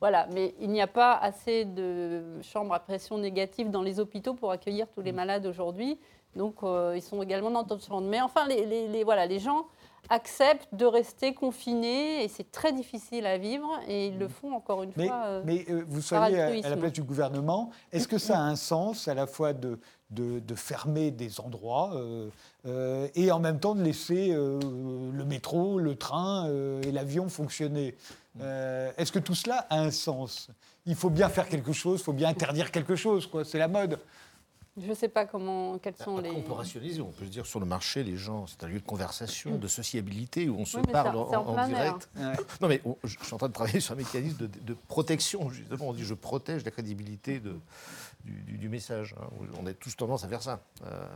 [0.00, 4.34] voilà, mais il n'y a pas assez de chambres à pression négative dans les hôpitaux
[4.34, 5.16] pour accueillir tous les mm.
[5.16, 5.98] malades aujourd'hui.
[6.36, 8.06] Donc, euh, ils sont également dans d'autres chambres.
[8.06, 9.66] Mais enfin, les, voilà, les gens
[10.10, 14.82] acceptent de rester confinés et c'est très difficile à vivre et ils le font encore
[14.82, 15.22] une mais, fois.
[15.24, 18.56] Euh, mais euh, vous soyez à, la place du gouvernement, est-ce que ça a un
[18.56, 19.78] sens à la fois de,
[20.10, 21.92] de, fermer des endroits
[23.14, 26.48] et en même temps de laisser le métro, le train
[26.82, 27.94] et l'avion fonctionner
[28.38, 30.50] Est-ce que tout cela a un sens?
[30.86, 33.98] Il faut bien faire quelque chose, il faut bien interdire quelque chose, c'est la mode.
[34.76, 36.30] Je ne sais pas comment, quels sont les.
[36.30, 38.80] On peut rationaliser, on peut se dire sur le marché, les gens, c'est un lieu
[38.80, 42.08] de conversation, de sociabilité où on se parle en, direct.
[42.60, 45.88] Non, mais je suis en train de travailler sur un mécanisme de, protection, justement.
[45.88, 47.54] On dit je protège la crédibilité de,
[48.24, 49.14] du, message.
[49.20, 49.26] Hein.
[49.60, 50.60] On a tous tendance à faire ça.
[50.86, 51.06] Euh.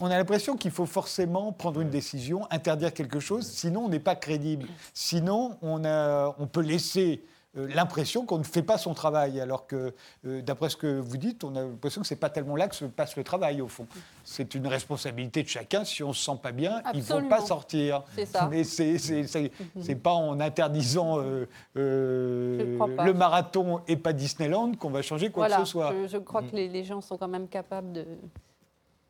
[0.00, 4.00] On a l'impression qu'il faut forcément prendre une décision, interdire quelque chose, sinon on n'est
[4.00, 4.66] pas crédible.
[4.94, 7.22] Sinon, on, peut laisser
[7.54, 9.92] l'impression qu'on ne fait pas son travail, alors que,
[10.24, 12.68] euh, d'après ce que vous dites, on a l'impression que ce n'est pas tellement là
[12.68, 13.86] que se passe le travail, au fond.
[14.24, 15.84] C'est une responsabilité de chacun.
[15.84, 18.04] Si on ne se sent pas bien, il ne faut pas sortir.
[18.26, 18.48] Ça.
[18.48, 25.30] Mais ce n'est pas en interdisant euh, le marathon et pas Disneyland qu'on va changer
[25.30, 25.92] quoi que ce soit.
[26.02, 26.72] Je, je crois que mm.
[26.72, 28.06] les, gens sont quand même capables de...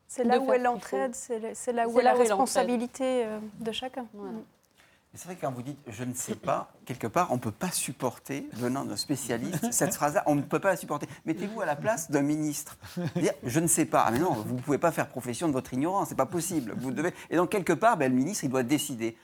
[0.07, 3.25] C'est là, où est l'entraide, c'est là où est la responsabilité
[3.59, 4.07] de chacun.
[4.13, 4.39] Mm.
[5.13, 7.51] C'est vrai que quand vous dites je ne sais pas, quelque part, on ne peut
[7.51, 11.07] pas supporter, venant d'un spécialiste, cette phrase-là, on ne peut pas la supporter.
[11.25, 12.77] Mettez-vous à la place d'un ministre.
[13.17, 14.05] Dire je ne sais pas.
[14.07, 16.73] Ah mais non, vous ne pouvez pas faire profession de votre ignorance, c'est pas possible.
[16.77, 17.13] Vous devez...
[17.29, 19.17] Et donc, quelque part, ben, le ministre, il doit décider.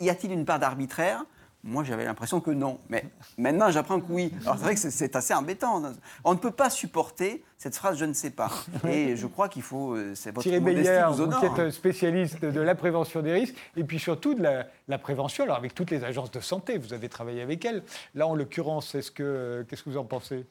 [0.00, 1.24] Y a-t-il une part d'arbitraire
[1.68, 2.78] moi, j'avais l'impression que non.
[2.88, 3.04] Mais
[3.36, 4.32] maintenant, j'apprends que oui.
[4.42, 5.82] Alors, c'est vrai que c'est assez embêtant.
[6.24, 8.50] On ne peut pas supporter cette phrase «je ne sais pas».
[8.88, 9.94] Et je crois qu'il faut...
[9.94, 13.84] Euh, c'est votre Thierry Beyer, vous qui êtes spécialiste de la prévention des risques, et
[13.84, 17.42] puis surtout de la, prévention, alors avec toutes les agences de santé, vous avez travaillé
[17.42, 17.82] avec elles.
[18.14, 20.46] Là, en l'occurrence, qu'est-ce que vous en pensez?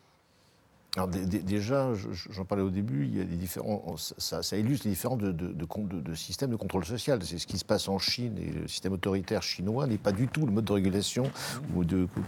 [0.98, 1.92] Alors déjà,
[2.32, 6.16] j'en parlais au début, il y a des différents, ça, illustre les différents de, de,
[6.16, 7.20] systèmes de contrôle social.
[7.24, 10.28] C'est ce qui se passe en Chine et le système autoritaire chinois n'est pas du
[10.28, 11.30] tout le mode de régulation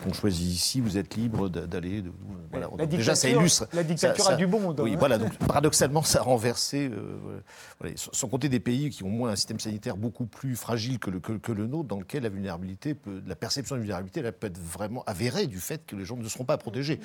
[0.03, 0.81] qu'on choisit ici.
[0.81, 2.03] Vous êtes libre d'aller.
[2.51, 2.85] Voilà.
[2.85, 3.67] déjà, ça illustre.
[3.73, 4.75] La dictature a du bon.
[4.77, 5.17] Oui, voilà.
[5.17, 6.91] Donc, paradoxalement, ça a renversé.
[6.93, 11.09] Euh, sans compter des pays qui ont moins un système sanitaire beaucoup plus fragile que
[11.09, 14.47] le, que, le nôtre, dans lequel la vulnérabilité, peut, la perception de vulnérabilité, elle peut
[14.47, 16.99] être vraiment avérée du fait que les gens ne seront pas protégés.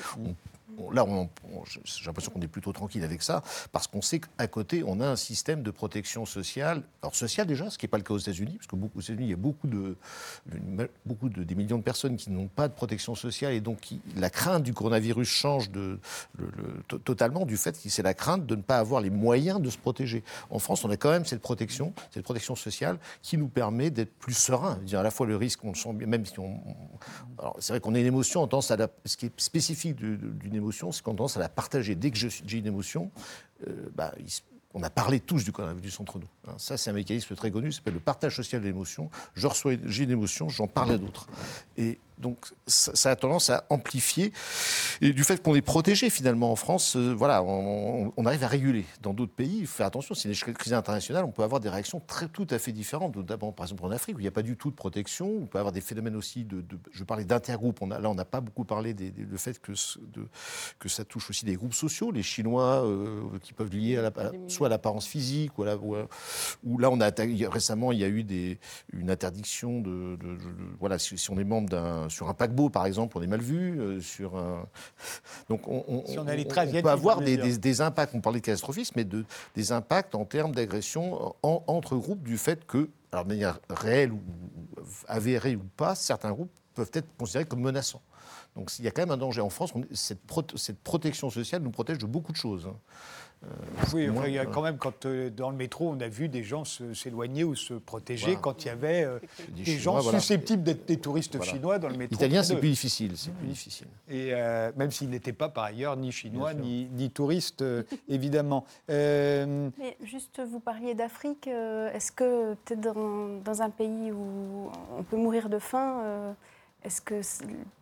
[0.93, 1.07] Là,
[1.85, 5.07] j'ai l'impression qu'on est plutôt tranquille avec ça, parce qu'on sait qu'à côté, on a
[5.07, 6.83] un système de protection sociale.
[7.03, 9.03] Alors, sociale déjà, ce qui n'est pas le cas aux États-Unis, parce que beaucoup, aux
[9.03, 9.97] États-Unis, il y a beaucoup de,
[11.05, 13.79] beaucoup de, des millions de personnes qui n'ont pas de protection sociale, et donc
[14.17, 15.71] la crainte du coronavirus change
[17.05, 19.79] totalement du fait que c'est la crainte de ne pas avoir les moyens de se
[19.79, 20.23] protéger.
[20.51, 24.15] En France, on a quand même cette protection, cette protection sociale, qui nous permet d'être
[24.15, 24.79] plus serein.
[24.83, 26.61] Dire à la fois le risque, on le sent, même si on.
[27.59, 30.64] C'est vrai qu'on a une émotion, on tendance à ce qui est spécifique d'une émotion,
[30.73, 31.95] c'est qu'on tendance à la partager.
[31.95, 33.11] Dès que j'ai une émotion,
[33.67, 34.13] euh, bah,
[34.75, 36.29] on a parlé tous du coronavirus entre nous.
[36.49, 36.55] Hein.
[36.59, 39.09] Ça, c'est un mécanisme très connu, ça s'appelle le partage social de l'émotion.
[39.35, 41.27] Je reçois, une émotion, j'en parle à d'autres.
[42.19, 44.33] Donc ça, a tendance à amplifier.
[45.01, 48.85] Et du fait qu'on est protégé finalement en France, euh, voilà, on, arrive à réguler.
[49.03, 51.69] Dans d'autres pays, il faut faire attention, c'est une crise internationale, on peut avoir des
[51.69, 53.19] réactions très, tout à fait différentes.
[53.19, 55.47] D'abord, par exemple, en Afrique, où il n'y a pas du tout de protection, on
[55.47, 56.65] peut avoir des phénomènes aussi de.
[56.93, 60.27] je parlais d'intergroupes, là, on n'a pas beaucoup parlé du fait que, de,
[60.79, 64.13] que ça touche aussi des groupes sociaux, les Chinois euh, qui peuvent lier à la,
[64.49, 65.65] soit à l'apparence physique, ou,
[66.65, 67.11] ou, là, on a
[67.51, 68.59] récemment, il y a eu des,
[68.93, 70.17] une interdiction de,
[70.79, 73.81] voilà, si on est membre d'un sur un paquebot, par exemple, on est mal vu.
[73.81, 74.67] Euh, sur un...
[75.49, 79.25] Donc, on, on, peut avoir des, impacts, on parlait de catastrophisme, mais de,
[79.55, 84.21] des impacts en termes d'agression entre groupes du fait que, alors de manière réelle ou
[85.09, 88.03] avérée ou pas, certains groupes peuvent être considérés comme menaçants.
[88.57, 89.41] Donc il y a quand même un danger.
[89.41, 90.21] En France, cette,
[90.57, 92.67] cette, protection sociale nous protège de beaucoup de choses.
[92.67, 92.77] Hein.
[93.45, 96.29] Euh, oui, il y a quand même, quand euh, dans le métro, on a vu
[96.29, 99.19] des gens s'éloigner ou se protéger quand il y avait euh,
[99.51, 102.15] des, gens susceptibles d'être des touristes chinois dans le métro.
[102.15, 103.13] Italien, c'est plus difficile.
[103.17, 103.87] C'est plus difficile.
[104.09, 104.33] Et
[104.77, 107.65] même s'ils n'étaient pas par ailleurs ni chinois ni, ni, touristes,
[108.09, 108.65] évidemment.
[108.89, 111.47] Mais juste, vous parliez d'Afrique.
[111.47, 116.35] Est-ce que peut-être dans, dans, un pays où on peut mourir de faim,
[116.83, 117.15] est-ce que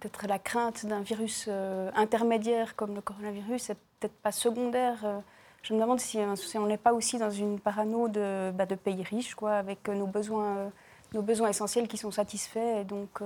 [0.00, 1.48] peut-être la crainte d'un virus
[1.94, 5.22] intermédiaire comme le coronavirus est peut-être pas secondaire
[5.62, 9.02] je me demande si, euh, on n'est pas aussi dans une parano de, bah, pays
[9.02, 10.68] riches, quoi, avec euh, nos besoins, euh,
[11.14, 13.20] nos besoins essentiels qui sont satisfaits, et donc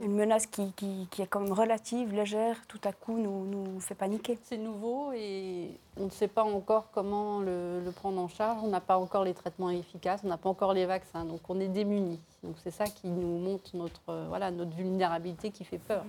[0.00, 0.72] une menace qui,
[1.18, 4.36] est comme relative, légère, tout à coup nous, nous fait paniquer.
[4.42, 8.58] C'est nouveau et on ne sait pas encore comment le, prendre en charge.
[8.64, 11.60] On n'a pas encore les traitements efficaces, on n'a pas encore les vaccins, donc on
[11.60, 12.20] est démunis.
[12.42, 16.04] Donc c'est ça qui nous montre notre, voilà, notre vulnérabilité qui fait peur.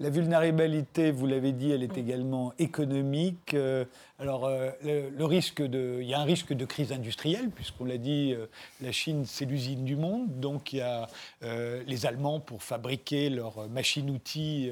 [0.00, 3.54] La vulnérabilité, vous l'avez dit, elle est également économique.
[3.54, 3.84] Euh,
[4.20, 7.98] alors, euh, le, risque de, il y a un risque de crise industrielle, puisqu'on l'a
[7.98, 8.46] dit, euh,
[8.80, 10.38] la Chine, c'est l'usine du monde.
[10.38, 11.08] Donc, il y a
[11.42, 14.70] les Allemands pour fabriquer leurs machines-outils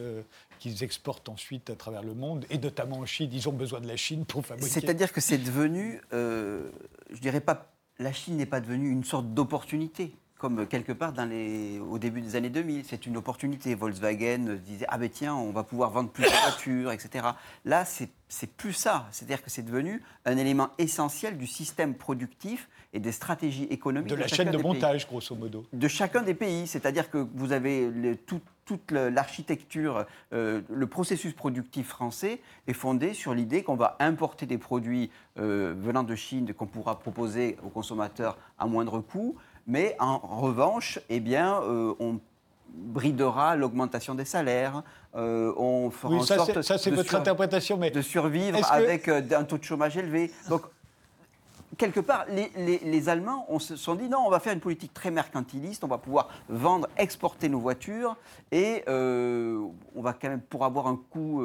[0.61, 3.31] qu'ils exportent ensuite à travers le monde, et notamment en Chine.
[3.33, 4.71] Ils ont besoin de la Chine pour fabriquer.
[4.71, 10.15] C'est-à-dire que c'est devenu, je dirais pas, la Chine n'est pas devenue une sorte d'opportunité
[10.39, 12.85] comme quelque part dans les, au début des années 2000.
[12.85, 13.75] C'est une opportunité.
[13.75, 17.27] Volkswagen disait Ah ben tiens, on va pouvoir vendre plus de voitures, etc.
[17.65, 19.07] Là, c'est plus ça.
[19.13, 24.11] C'est-à-dire que c'est devenu un élément essentiel du système productif et des stratégies économiques.
[24.11, 25.65] De la chaîne de montage, grosso modo.
[25.73, 26.67] De chacun des pays.
[26.67, 27.91] C'est-à-dire que vous avez
[28.67, 34.59] toute l'architecture, euh, le processus productif français est fondé sur l'idée qu'on va importer des
[34.59, 40.19] produits euh, venant de Chine qu'on pourra proposer aux consommateurs à moindre coût mais en
[40.19, 42.21] revanche, eh bien, euh, on
[42.69, 44.83] bridera l'augmentation des salaires,
[45.15, 49.45] euh, on fera en sorte ça, c'est votre interprétation, mais de survivre avec euh, un
[49.45, 50.31] taux de chômage élevé.
[50.49, 50.63] Donc,
[51.79, 55.11] quelque part, les, Allemands on se sont dit non, on va faire une politique très
[55.11, 58.17] mercantiliste, on va pouvoir vendre, exporter nos voitures,
[58.53, 61.43] et on va quand même, pour avoir un coût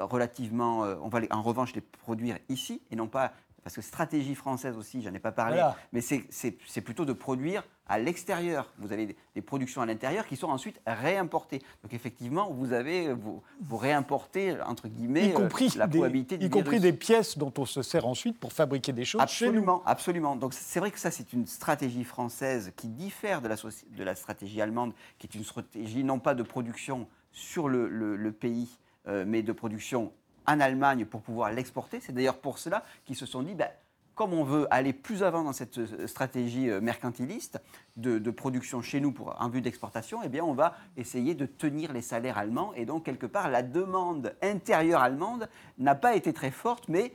[0.00, 3.32] relativement, on va en revanche les produire ici, et non pas
[3.62, 7.98] parce que stratégie française aussi, j'en ai pas parlé, mais c'est plutôt de produire à
[7.98, 8.72] l'extérieur.
[8.78, 11.62] Vous avez des productions à l'intérieur qui sont ensuite réimportées.
[11.82, 16.50] Donc effectivement, vous avez vous, vous réimportez entre guillemets y compris la probabilité des, y
[16.50, 19.22] compris des pièces dont on se sert ensuite pour fabriquer des choses.
[19.22, 20.36] Absolument, absolument.
[20.36, 24.14] Donc c'est vrai que ça c'est une stratégie française qui diffère de la, de la
[24.14, 28.68] stratégie allemande, qui est une stratégie non pas de production sur le, le, pays,
[29.06, 30.12] euh, mais de production
[30.48, 32.00] en Allemagne pour pouvoir l'exporter.
[32.00, 33.68] C'est d'ailleurs pour cela qu'ils se sont dit, ben,
[34.14, 37.60] comme on veut aller plus avant dans cette euh, stratégie euh, mercantiliste
[37.96, 41.92] de, production chez nous pour, en vue d'exportation, eh bien, on va essayer de tenir
[41.92, 42.72] les salaires allemands.
[42.74, 47.14] Et donc, quelque part, la demande intérieure allemande n'a pas été très forte, mais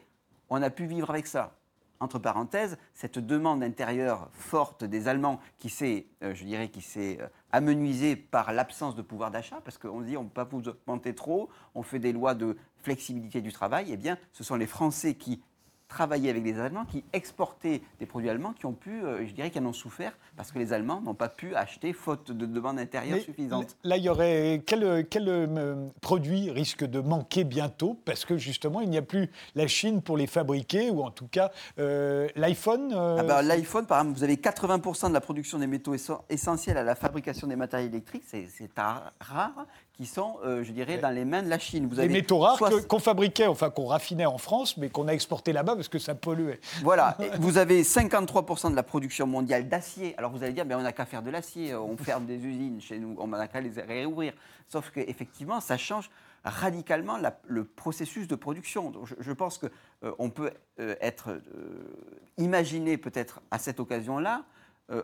[0.50, 1.56] on a pu vivre avec ça
[2.00, 7.18] entre parenthèses, cette demande intérieure forte des Allemands qui s'est, euh, je dirais, qui s'est
[7.52, 11.16] amenuisée par l'absence de pouvoir d'achat, parce qu'on dit on ne peut pas vous augmenter
[11.16, 15.16] trop, on fait des lois de flexibilité du travail, eh bien, ce sont les Français
[15.16, 15.42] qui
[15.94, 19.52] travailler avec les Allemands qui exportaient des produits allemands qui ont pu, euh, je dirais,
[19.52, 22.80] qui en ont souffert parce que les Allemands n'ont pas pu acheter faute de demande
[22.80, 23.78] intérieure suffisante.
[23.84, 27.96] Là, il y aurait quel, quel euh, produit risque de manquer bientôt?
[28.06, 31.28] Parce que justement, il n'y a plus la Chine pour les fabriquer ou en tout
[31.28, 32.92] cas euh, l'iPhone.
[32.94, 35.96] Ah bah, L'iPhone, par exemple, vous avez 80% de la production des métaux
[36.30, 41.24] essentiels à la fabrication des matériaux électriques, c'est rare qui sont, je dirais, dans les
[41.24, 41.88] mains de la Chine.
[41.88, 45.12] Vous avez les métaux rares qu'on fabriquait, enfin qu'on raffinait en France, mais qu'on a
[45.12, 46.60] exporté là-bas parce que ça polluait.
[46.82, 50.16] Voilà, vous avez 53% de la production mondiale d'acier.
[50.18, 52.82] Alors vous allez dire, mais on n'a qu'à faire de l'acier, on ferme des usines
[52.82, 54.34] chez nous, on n'a qu'à les réouvrir.
[54.68, 56.10] Sauf qu'effectivement, ça change
[56.44, 57.18] radicalement
[57.48, 58.92] le processus de production.
[59.20, 59.70] je, pense qu'on
[60.04, 61.40] euh, peut euh, être euh,
[62.38, 64.44] imaginé peut-être à cette occasion-là euh,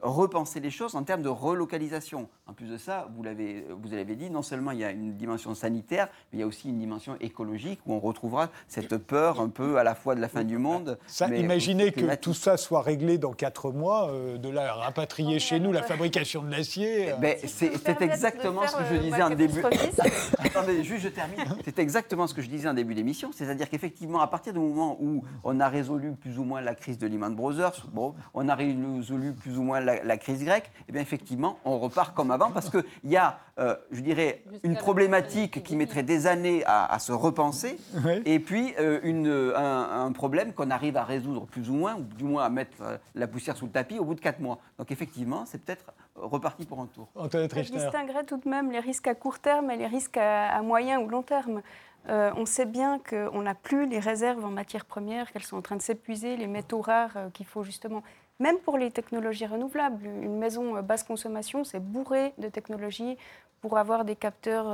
[0.02, 2.30] repenser les choses en termes de relocalisation.
[2.48, 5.16] En plus de ça, vous l'avez, vous l'avez dit, non seulement il y a une
[5.16, 9.40] dimension sanitaire, mais il y a aussi une dimension écologique où on retrouvera cette peur
[9.42, 10.98] un peu à la fois de la fin du monde.
[11.08, 15.60] Ça, imaginez que tout ça soit réglé dans quatre mois, euh, de la rapatrier chez
[15.60, 17.12] nous la fabrication de l'acier.
[17.12, 17.16] Euh.
[17.18, 19.64] Ben, c'est, exactement ce que je disais en début.
[20.40, 21.40] Attendez, juste je termine.
[21.64, 24.98] C'est exactement ce que je disais en début d'émission, c'est-à-dire qu'effectivement, à partir du moment
[25.00, 28.56] où on a résolu plus ou moins la crise de Lehman Brothers, bon, on a
[28.56, 32.70] résolu plus ou moins la, crise grecque, eh bien effectivement, on repart comme avant parce
[32.70, 37.78] qu'il y a, euh, je dirais, une problématique qui mettrait des années à, se repenser,
[38.26, 42.24] et puis euh, une, un, problème qu'on arrive à résoudre plus ou moins, ou du
[42.24, 44.60] moins à mettre euh, la poussière sous le tapis au bout de quatre mois.
[44.78, 47.10] Donc effectivement, c'est peut-être reparti pour un tour.
[47.32, 51.00] Je distinguerait tout de même les risques à court terme et les risques à, moyen
[51.00, 51.62] ou long terme.
[52.08, 55.62] Euh, on sait bien qu'on n'a plus les réserves en matières premières, qu'elles sont en
[55.62, 58.04] train de s'épuiser, les métaux rares euh, qu'il faut justement,
[58.40, 60.06] même pour les technologies renouvelables.
[60.06, 63.18] Une maison euh, basse consommation, c'est bourré de technologies
[63.62, 64.74] pour avoir des capteurs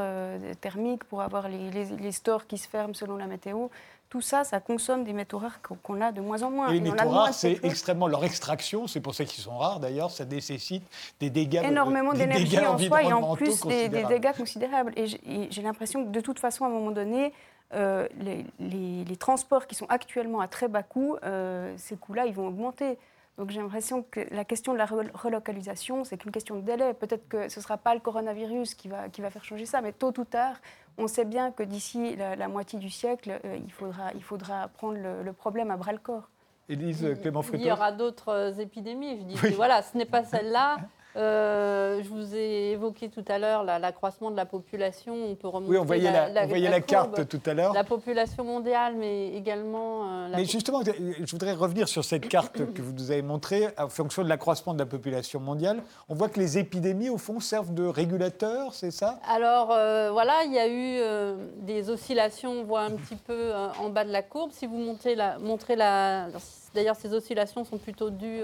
[0.61, 3.69] thermiques, pour avoir les, les, stores qui se ferment selon la météo
[4.09, 6.69] tout ça, ça consomme des métaux rares qu'on a de moins en moins.
[6.69, 10.11] Et les métaux rares, c'est extrêmement leur extraction, c'est pour ça qu'ils sont rares d'ailleurs,
[10.11, 10.83] ça nécessite
[11.19, 14.93] des dégâts énormément d'énergie en soi et en plus des, dégâts considérables.
[14.95, 15.07] Et
[15.49, 17.33] j'ai l'impression que de toute façon, à un moment donné,
[17.73, 22.47] euh, les, transports qui sont actuellement à très bas coût, euh, ces coûts-là, ils vont
[22.47, 22.97] augmenter.
[23.37, 26.93] Donc j'ai l'impression que la question de la relocalisation, c'est qu'une question de délai.
[26.93, 29.81] Peut-être que ce ne sera pas le coronavirus qui va, qui va faire changer ça,
[29.81, 30.55] mais tôt ou tard,
[30.97, 34.97] on sait bien que d'ici la, moitié du siècle, euh, il, faudra, il faudra prendre
[34.97, 36.29] le, problème à bras-le-corps.
[36.69, 39.19] Élise Clément Il y aura d'autres épidémies.
[39.19, 40.77] Je dis, voilà, ce n'est pas celle-là.
[41.17, 45.15] Euh, je vous ai évoqué tout à l'heure l'accroissement de la population.
[45.15, 47.73] On peut remonter oui, on voyait la, on voyait la, carte tout à l'heure.
[47.73, 50.03] La population mondiale, mais également.
[50.03, 53.67] Euh, mais justement, je voudrais revenir sur cette carte que vous nous avez montrée.
[53.77, 57.39] En fonction de l'accroissement de la population mondiale, on voit que les épidémies, au fond,
[57.39, 59.19] servent de régulateurs, c'est ça?
[59.29, 63.89] Alors, euh, voilà, il y a eu des oscillations, on voit un petit peu en
[63.89, 64.51] bas de la courbe.
[64.51, 66.27] Si vous montez la, montrez la.
[66.73, 68.41] D'ailleurs, ces oscillations sont plutôt dues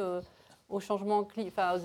[0.72, 1.78] aux, changements, enfin,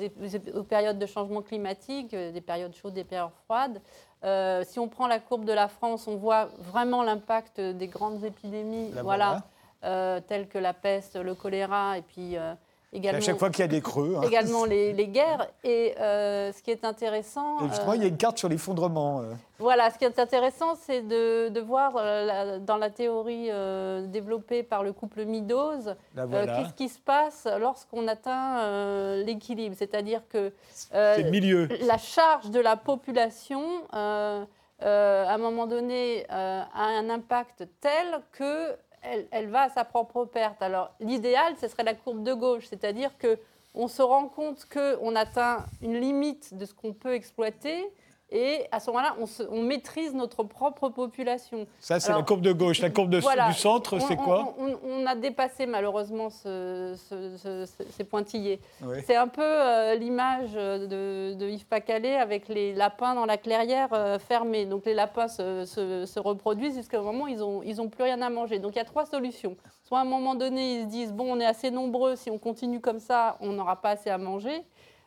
[0.55, 3.81] aux, périodes de changement climatique, euh, des périodes chaudes, des périodes froides.
[4.25, 8.25] Euh, si on prend la courbe de la France, on voit vraiment l'impact des grandes
[8.25, 9.43] épidémies, voilà,
[9.85, 12.37] euh, telles que la peste, le choléra, et puis
[12.95, 14.17] à chaque fois qu'il y a des creux.
[14.17, 14.23] Hein.
[14.27, 15.49] Également les, guerres.
[15.65, 17.65] Et euh, ce qui est intéressant.
[17.65, 19.21] Et justement, il y a une carte sur l'effondrement.
[19.21, 19.33] Euh.
[19.59, 23.51] Voilà, ce qui est intéressant, c'est de, voir euh, dans la théorie
[24.09, 29.75] développée par le couple Midose, qu'est-ce qui se passe lorsqu'on atteint l'équilibre?
[29.79, 30.53] C'est-à-dire que
[31.31, 31.69] milieu.
[31.83, 33.63] la charge de la population.
[33.93, 34.45] à
[34.81, 38.77] un moment donné, a un impact tel que
[39.31, 40.61] elle, va à sa propre perte.
[40.63, 43.39] Alors l'idéal, ce serait la courbe de gauche, c'est-à-dire que
[43.75, 47.87] on se rend compte qu'on atteint une limite de ce qu'on peut exploiter
[48.31, 49.15] et à ce moment-là,
[49.51, 51.67] on, maîtrise notre propre population.
[51.79, 52.81] Ça, c'est la courbe de gauche.
[52.81, 58.61] La courbe de, du centre, c'est quoi on, a dépassé malheureusement ces pointillés.
[59.07, 64.19] C'est un peu euh, l'image de, Yves Pacalet avec les lapins dans la clairière euh,
[64.19, 64.67] fermée.
[64.67, 68.31] Donc les lapins se, reproduisent jusqu'au moment où ils n'ont ils ont plus rien à
[68.31, 68.59] manger.
[68.59, 69.57] Donc il y a trois solutions.
[69.85, 72.39] Soit à un moment donné, ils se disent, bon, on est assez nombreux, si on
[72.39, 74.65] continue comme ça, on n'aura pas assez à manger.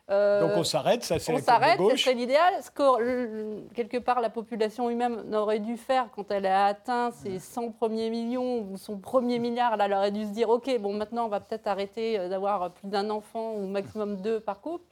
[0.10, 2.54] Euh, Donc on s'arrête, ça c'est On s'arrête, c'est l'idéal.
[2.64, 7.38] Ce que quelque part la population humaine aurait dû faire quand elle a atteint ses
[7.38, 11.26] 100 premiers millions ou son premier milliard, elle aurait dû se dire ok, bon maintenant
[11.26, 14.86] on va peut-être arrêter euh, d'avoir plus d'un enfant ou maximum deux par couple.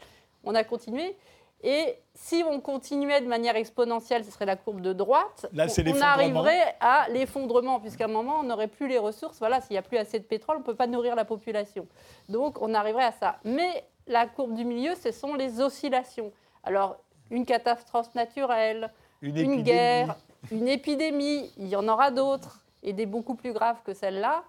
[0.43, 1.15] On a continué.
[1.63, 6.01] Et si on continuait de manière exponentielle, ce serait la courbe de droite, Là, on,
[6.01, 9.39] arriverait à l'effondrement, puisqu'à un moment, on n'aurait plus les ressources.
[9.39, 11.87] Voilà, s'il n'y a plus assez de pétrole, on ne peut pas nourrir la population.
[12.29, 13.37] Donc, on arriverait à ça.
[13.43, 16.31] Mais la courbe du milieu, ce sont les oscillations.
[16.63, 16.97] Alors,
[17.29, 18.91] une catastrophe naturelle,
[19.21, 20.15] une, guerre,
[20.51, 24.43] une épidémie, il y en aura d'autres, et des beaucoup plus graves que celle-là.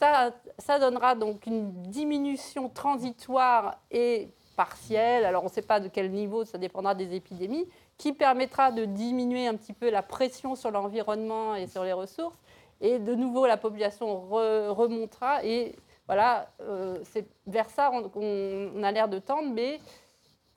[0.00, 5.88] Ça, ça donnera donc une diminution transitoire et partielle, alors on ne sait pas de
[5.88, 10.54] quel niveau, ça dépendra des épidémies, qui permettra de diminuer un petit peu la pression
[10.56, 12.36] sur l'environnement et sur les ressources.
[12.80, 15.74] Et de nouveau, la population remontera et
[16.08, 19.78] voilà, euh, c'est vers ça qu'on a l'air de tendre, mais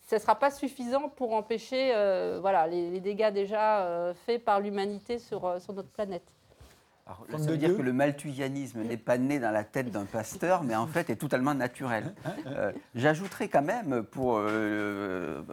[0.10, 4.62] ce ne sera pas suffisant pour empêcher euh, voilà, les, dégâts déjà euh, faits par
[4.62, 6.24] l'humanité sur, sur, notre planète.
[7.06, 10.64] Alors, ça veut dire que le malthusianisme n'est pas né dans la tête d'un pasteur,
[10.64, 12.16] mais en fait est totalement naturel.
[12.96, 14.36] J'ajouterais quand même, pour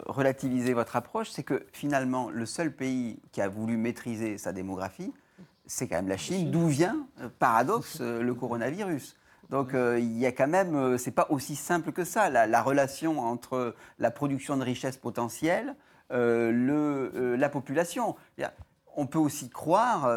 [0.07, 5.13] relativiser votre approche, c'est que finalement, le seul pays qui a voulu maîtriser sa démographie,
[5.67, 7.09] c'est quand même la Chine, d'où vient,
[7.41, 9.18] paradoxe, le coronavirus.
[9.51, 12.63] Donc euh, il y a quand même, euh, c'est pas aussi simple que ça, la,
[12.63, 15.75] relation entre la production de richesse potentielle,
[16.13, 18.17] euh, le, la population.
[19.01, 20.13] On peut aussi croire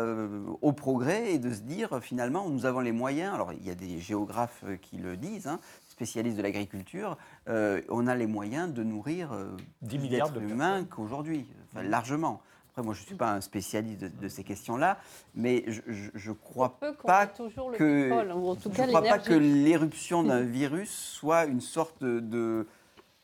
[0.61, 3.35] au progrès et de se dire finalement nous avons les moyens.
[3.35, 7.15] Alors il y a des géographes qui le disent, hein, spécialistes de l'agriculture,
[7.47, 9.37] on a les moyens de nourrir
[9.83, 12.41] 10 milliards d'humains qu'aujourd'hui, largement.
[12.81, 14.97] Après, moi, je ne suis pas un spécialiste de, ces questions-là,
[15.35, 21.61] mais je ne crois pas que, je crois pas que l'éruption d'un virus soit une
[21.61, 22.65] sorte de,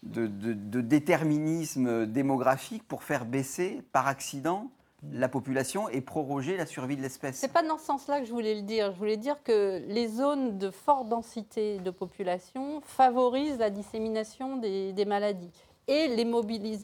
[0.04, 4.70] de, de, déterminisme démographique pour faire baisser par accident
[5.12, 7.38] la population et proroger la survie de l'espèce.
[7.38, 8.92] C'est pas dans ce sens-là que je voulais le dire.
[8.92, 14.94] Je voulais dire que les zones de forte densité de population favorisent la dissémination des,
[14.94, 15.52] des maladies.
[15.88, 16.26] Et les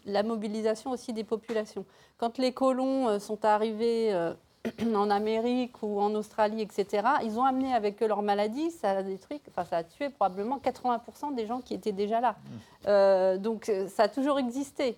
[0.05, 1.85] la mobilisation aussi des populations.
[2.17, 4.13] Quand les colons sont arrivés
[4.95, 9.03] en Amérique ou en Australie, etc., ils ont amené avec eux leur maladie, ça a
[9.03, 12.31] détruit, enfin ça a tué probablement 80% des gens qui étaient déjà là.
[12.31, 12.49] Mmh.
[12.87, 14.97] Euh, donc ça a toujours existé.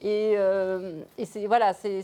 [0.00, 2.02] Et, euh, c'est voilà, c'est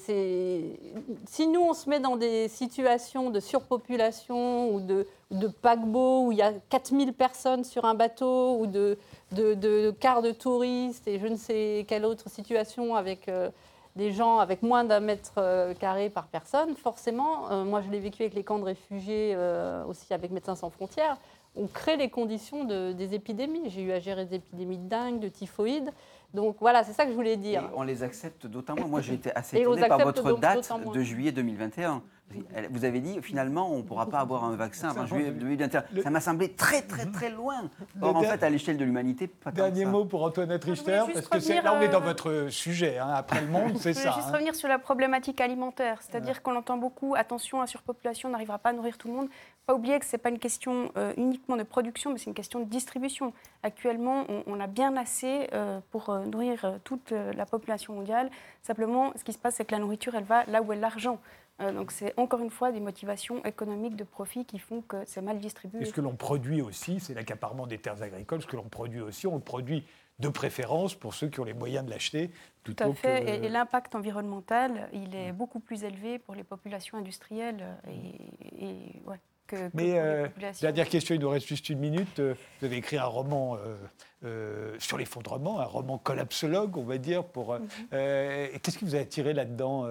[1.27, 6.33] si nous on se met dans des situations de surpopulation ou de, de paquebot où
[6.33, 8.99] il y a 4000 personnes sur un bateau ou de,
[9.33, 13.51] de, de, cars de touristes et je ne sais quelle autre situation avec euh,
[13.95, 18.23] des gens avec moins d'un mètre euh, carré par personne, forcément, moi je l'ai vécu
[18.23, 19.37] avec les camps de réfugiés,
[19.89, 21.17] aussi avec Médecins sans frontières,
[21.57, 23.71] on crée les conditions de, des épidémies.
[23.71, 25.93] J'ai eu à gérer des épidémies de dingue, de typhoïde.
[26.35, 27.63] Donc voilà, c'est ça que je voulais dire.
[27.63, 28.89] Et on les accepte d'autant moins.
[28.89, 32.03] Moi, j'ai été assez étonné par votre date de juillet 2021.
[32.71, 35.85] Vous avez dit, finalement, on ne pourra pas avoir un vaccin avant juillet 2021.
[36.03, 37.71] Ça m'a semblé très, très, très loin.
[38.01, 41.47] Or, en fait, à l'échelle de l'humanité, pas tant Dernier mot pour Antoinette Richter, parce
[41.47, 42.99] que là, on est dans euh, votre sujet.
[42.99, 44.01] Hein, après le monde, c'est ça.
[44.01, 44.33] Je voulais juste hein.
[44.33, 46.01] revenir sur la problématique alimentaire.
[46.03, 49.29] C'est-à-dire qu'on entend beaucoup, attention, la surpopulation, on n'arrivera pas à nourrir tout le monde
[49.67, 52.35] pas oublier que ce n'est pas une question euh, uniquement de production, mais c'est une
[52.35, 53.33] question de distribution.
[53.63, 58.31] Actuellement, on, a bien assez euh, pour euh, nourrir toute la population mondiale.
[58.63, 61.19] Simplement, ce qui se passe, c'est que la nourriture, elle va là où est l'argent.
[61.61, 65.39] Donc c'est encore une fois des motivations économiques de profit qui font que c'est mal
[65.39, 65.83] distribué.
[65.83, 68.43] Et ce que l'on produit aussi, c'est l'accaparement des terres agricoles.
[68.43, 69.85] Ce que l'on produit aussi, on le produit
[70.21, 72.31] de préférence pour ceux qui ont les moyens de l'acheter.
[72.63, 73.45] Tout à fait.
[73.45, 77.65] Et, l'impact environnemental, il est beaucoup plus élevé pour les populations industrielles.
[77.89, 79.19] Et, et ouais.
[79.75, 80.27] Mais euh,
[80.61, 82.19] dernière question, il nous reste juste une minute.
[82.19, 83.77] Euh, vous avez écrit un roman euh,
[84.25, 87.25] euh, sur l'effondrement, un roman collapsologue, on va dire.
[87.25, 87.69] Pour, mhm.
[87.91, 89.87] Qu'est-ce qui vous a attiré là-dedans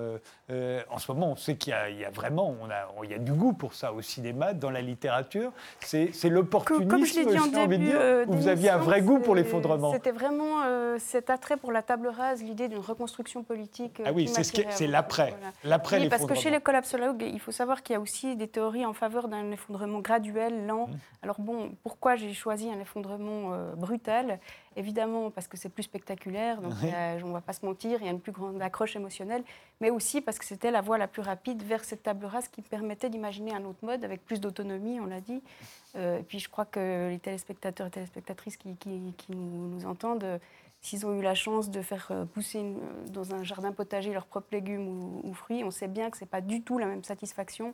[0.89, 3.31] En ce moment, on sait qu'il y, a vraiment, on a, il y a du
[3.31, 5.51] goût pour ça au cinéma, dans la littérature.
[5.81, 9.35] C'est l'opportunisme, Comme je l'ai dit en début, dire, vous aviez un vrai goût pour
[9.35, 9.91] l'effondrement.
[9.93, 10.63] C'était vraiment
[10.99, 14.01] cet attrait pour la table rase, l'idée d'une reconstruction politique.
[14.05, 15.33] ah oui, c'est l'après,
[15.63, 18.47] l'après oui, Parce que chez les collapsologues, il faut savoir qu'il y a aussi des
[18.47, 20.87] théories en faveur d'un effondrement graduel, lent.
[20.87, 20.95] Mmh.
[21.23, 24.39] Alors bon, pourquoi j'ai choisi un effondrement euh, brutal?
[24.76, 28.07] Évidemment parce que c'est plus spectaculaire, donc on ne va pas se mentir, il y
[28.07, 29.43] a une plus grande accroche émotionnelle,
[29.82, 32.61] mais aussi parce que c'était la voie la plus rapide vers cette table rase qui
[32.61, 35.41] permettait d'imaginer un autre mode avec plus d'autonomie, on l'a dit.
[35.95, 38.76] Euh, et puis je crois que les téléspectateurs et téléspectatrices qui,
[39.30, 40.39] nous, entendent,
[40.82, 42.63] s'ils ont eu la chance de faire euh, pousser
[43.11, 46.24] dans un jardin potager leurs propres légumes ou, ou fruits, on sait bien que ce
[46.24, 47.74] n'est pas du tout la même satisfaction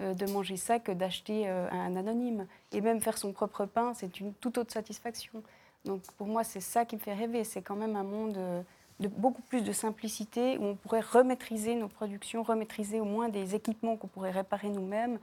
[0.00, 2.46] euh, de manger ça que d'acheter euh, un anonyme.
[2.72, 5.42] Et même faire son propre pain, c'est une toute autre satisfaction.
[5.84, 7.44] Donc pour moi, c'est ça qui me fait rêver.
[7.44, 8.62] C'est quand même un monde euh,
[9.00, 13.54] de beaucoup plus de simplicité où on pourrait remaîtriser nos productions, remaîtriser au moins des
[13.54, 15.18] équipements qu'on pourrait réparer nous-mêmes.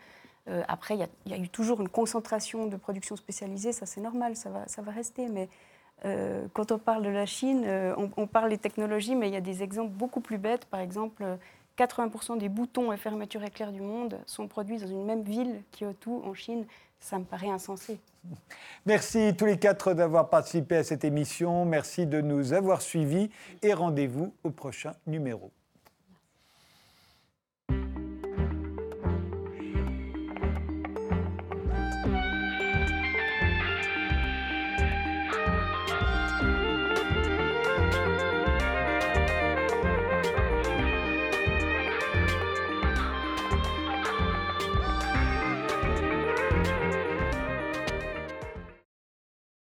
[0.67, 4.49] après, il y, a eu toujours une concentration de production spécialisée, ça c'est normal, ça
[4.49, 5.27] va, ça va rester.
[5.27, 5.49] Mais
[6.53, 9.41] quand on parle de la Chine, on, on, parle des technologies, mais il y a
[9.41, 10.65] des exemples beaucoup plus bêtes.
[10.65, 11.23] Par exemple,
[11.77, 16.23] 80% des boutons et fermetures éclairs du monde sont produits dans une même ville, Kyoto,
[16.25, 16.65] en Chine.
[16.99, 17.99] Ça me paraît insensé.
[18.85, 21.65] Merci tous les quatre d'avoir participé à cette émission.
[21.65, 23.29] Merci de nous avoir suivis
[23.61, 25.51] et rendez-vous au prochain numéro.